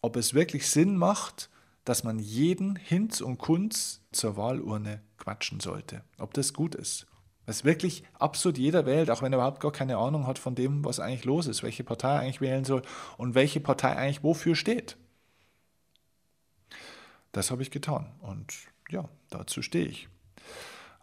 Ob 0.00 0.16
es 0.16 0.34
wirklich 0.34 0.68
Sinn 0.68 0.96
macht, 0.96 1.50
dass 1.84 2.04
man 2.04 2.18
jeden 2.18 2.76
Hinz 2.76 3.20
und 3.20 3.38
Kunz 3.38 4.02
zur 4.12 4.36
Wahlurne 4.36 5.02
quatschen 5.18 5.60
sollte. 5.60 6.02
Ob 6.18 6.34
das 6.34 6.52
gut 6.52 6.74
ist. 6.74 7.06
Was 7.46 7.64
wirklich 7.64 8.02
absolut 8.14 8.58
jeder 8.58 8.86
wählt, 8.86 9.08
auch 9.08 9.22
wenn 9.22 9.32
er 9.32 9.38
überhaupt 9.38 9.60
gar 9.60 9.70
keine 9.70 9.98
Ahnung 9.98 10.26
hat 10.26 10.38
von 10.38 10.56
dem, 10.56 10.84
was 10.84 10.98
eigentlich 10.98 11.24
los 11.24 11.46
ist, 11.46 11.62
welche 11.62 11.84
Partei 11.84 12.18
eigentlich 12.18 12.40
wählen 12.40 12.64
soll 12.64 12.82
und 13.18 13.36
welche 13.36 13.60
Partei 13.60 13.94
eigentlich 13.94 14.24
wofür 14.24 14.56
steht. 14.56 14.96
Das 17.30 17.52
habe 17.52 17.62
ich 17.62 17.70
getan 17.70 18.12
und 18.20 18.52
ja, 18.90 19.08
dazu 19.30 19.62
stehe 19.62 19.86
ich. 19.86 20.08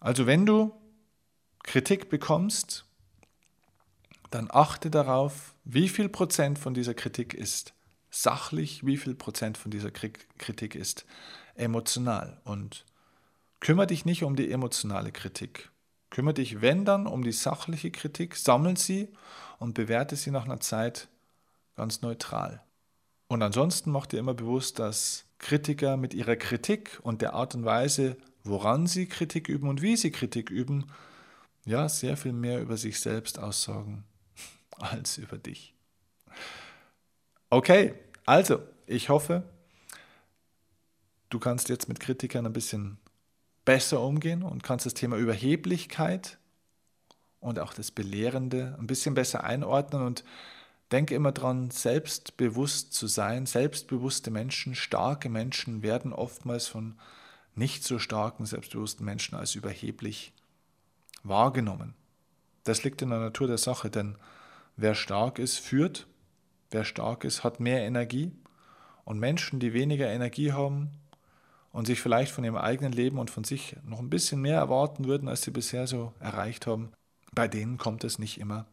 Also 0.03 0.27
wenn 0.27 0.45
du 0.45 0.73
Kritik 1.63 2.09
bekommst, 2.09 2.83
dann 4.31 4.49
achte 4.51 4.91
darauf, 4.91 5.55
wie 5.63 5.87
viel 5.87 6.09
Prozent 6.09 6.59
von 6.59 6.73
dieser 6.73 6.93
Kritik 6.93 7.33
ist 7.33 7.73
sachlich, 8.09 8.85
wie 8.85 8.97
viel 8.97 9.15
Prozent 9.15 9.57
von 9.57 9.71
dieser 9.71 9.91
Kritik 9.91 10.75
ist 10.75 11.05
emotional. 11.55 12.41
Und 12.43 12.83
kümmere 13.61 13.87
dich 13.87 14.03
nicht 14.03 14.25
um 14.25 14.35
die 14.35 14.51
emotionale 14.51 15.13
Kritik. 15.13 15.71
Kümmere 16.09 16.33
dich, 16.33 16.61
wenn 16.61 16.83
dann, 16.83 17.07
um 17.07 17.23
die 17.23 17.31
sachliche 17.31 17.89
Kritik, 17.89 18.35
sammel 18.35 18.75
sie 18.75 19.07
und 19.57 19.73
bewerte 19.73 20.17
sie 20.17 20.31
nach 20.31 20.43
einer 20.43 20.59
Zeit 20.59 21.07
ganz 21.77 22.01
neutral. 22.01 22.61
Und 23.29 23.41
ansonsten 23.41 23.89
mach 23.89 24.07
dir 24.07 24.19
immer 24.19 24.33
bewusst, 24.33 24.79
dass 24.79 25.23
Kritiker 25.37 25.95
mit 25.95 26.13
ihrer 26.13 26.35
Kritik 26.35 26.99
und 27.03 27.21
der 27.21 27.35
Art 27.35 27.55
und 27.55 27.63
Weise, 27.63 28.17
woran 28.43 28.87
sie 28.87 29.07
Kritik 29.07 29.47
üben 29.49 29.69
und 29.69 29.81
wie 29.81 29.95
sie 29.95 30.11
Kritik 30.11 30.49
üben, 30.49 30.91
ja, 31.65 31.87
sehr 31.87 32.17
viel 32.17 32.33
mehr 32.33 32.61
über 32.61 32.77
sich 32.77 32.99
selbst 32.99 33.39
aussagen 33.39 34.03
als 34.77 35.17
über 35.17 35.37
dich. 35.37 35.73
Okay, 37.49 37.93
also, 38.25 38.59
ich 38.85 39.09
hoffe, 39.09 39.43
du 41.29 41.39
kannst 41.39 41.69
jetzt 41.69 41.87
mit 41.87 41.99
Kritikern 41.99 42.45
ein 42.45 42.53
bisschen 42.53 42.97
besser 43.65 44.01
umgehen 44.01 44.43
und 44.43 44.63
kannst 44.63 44.85
das 44.85 44.93
Thema 44.93 45.17
Überheblichkeit 45.17 46.37
und 47.39 47.59
auch 47.59 47.73
das 47.73 47.91
Belehrende 47.91 48.75
ein 48.79 48.87
bisschen 48.87 49.13
besser 49.13 49.43
einordnen 49.43 50.03
und 50.03 50.23
denke 50.91 51.15
immer 51.15 51.31
dran, 51.31 51.71
selbstbewusst 51.71 52.93
zu 52.93 53.07
sein. 53.07 53.45
Selbstbewusste 53.45 54.31
Menschen, 54.31 54.75
starke 54.75 55.29
Menschen 55.29 55.81
werden 55.81 56.13
oftmals 56.13 56.67
von 56.67 56.99
nicht 57.55 57.83
so 57.83 57.99
starken, 57.99 58.45
selbstbewussten 58.45 59.05
Menschen 59.05 59.35
als 59.35 59.55
überheblich 59.55 60.33
wahrgenommen. 61.23 61.93
Das 62.63 62.83
liegt 62.83 63.01
in 63.01 63.09
der 63.09 63.19
Natur 63.19 63.47
der 63.47 63.57
Sache, 63.57 63.89
denn 63.89 64.17
wer 64.77 64.95
stark 64.95 65.39
ist, 65.39 65.59
führt, 65.59 66.07
wer 66.71 66.83
stark 66.83 67.23
ist, 67.23 67.43
hat 67.43 67.59
mehr 67.59 67.81
Energie 67.81 68.31
und 69.05 69.19
Menschen, 69.19 69.59
die 69.59 69.73
weniger 69.73 70.07
Energie 70.07 70.53
haben 70.53 70.91
und 71.71 71.87
sich 71.87 71.99
vielleicht 71.99 72.31
von 72.31 72.43
ihrem 72.43 72.55
eigenen 72.55 72.93
Leben 72.93 73.19
und 73.19 73.31
von 73.31 73.43
sich 73.43 73.75
noch 73.85 73.99
ein 73.99 74.09
bisschen 74.09 74.41
mehr 74.41 74.57
erwarten 74.57 75.05
würden, 75.05 75.27
als 75.27 75.41
sie 75.41 75.51
bisher 75.51 75.87
so 75.87 76.13
erreicht 76.19 76.67
haben, 76.67 76.91
bei 77.33 77.47
denen 77.47 77.77
kommt 77.77 78.03
es 78.03 78.19
nicht 78.19 78.39
immer 78.39 78.65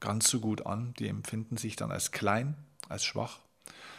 ganz 0.00 0.28
so 0.28 0.40
gut 0.40 0.66
an. 0.66 0.94
Die 0.98 1.08
empfinden 1.08 1.56
sich 1.56 1.76
dann 1.76 1.90
als 1.90 2.10
klein, 2.10 2.56
als 2.88 3.04
schwach. 3.04 3.40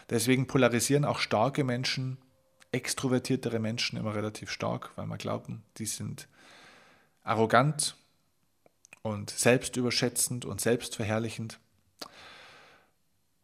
Deswegen 0.10 0.48
polarisieren 0.48 1.06
auch 1.06 1.20
starke 1.20 1.64
Menschen 1.64 2.18
extrovertiertere 2.72 3.60
Menschen 3.60 3.98
immer 3.98 4.16
relativ 4.16 4.52
stark, 4.52 4.92
weil 4.96 5.08
man 5.08 5.18
glauben, 5.18 5.64
die 5.78 5.86
sind 5.86 6.28
arrogant 7.24 7.96
und 9.02 9.30
selbstüberschätzend 9.30 10.46
und 10.46 10.62
selbstverherrlichend. 10.62 11.60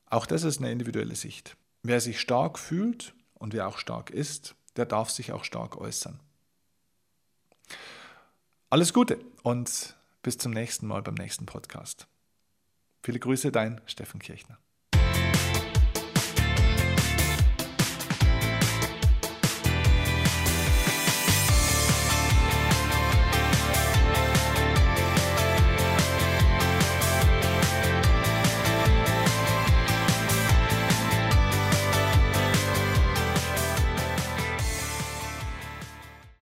Auch 0.07 0.25
das 0.25 0.43
ist 0.43 0.59
eine 0.59 0.71
individuelle 0.71 1.15
Sicht. 1.15 1.57
Wer 1.83 2.01
sich 2.01 2.19
stark 2.19 2.59
fühlt 2.59 3.13
und 3.35 3.53
wer 3.53 3.67
auch 3.67 3.77
stark 3.77 4.09
ist, 4.09 4.55
der 4.75 4.85
darf 4.85 5.09
sich 5.09 5.31
auch 5.31 5.43
stark 5.43 5.77
äußern. 5.77 6.19
Alles 8.69 8.93
Gute 8.93 9.19
und 9.43 9.95
bis 10.21 10.37
zum 10.37 10.51
nächsten 10.51 10.87
Mal 10.87 11.01
beim 11.01 11.13
nächsten 11.15 11.45
Podcast. 11.45 12.07
Viele 13.03 13.19
Grüße, 13.19 13.51
dein 13.51 13.79
Steffen 13.85 14.19
Kirchner. 14.19 14.57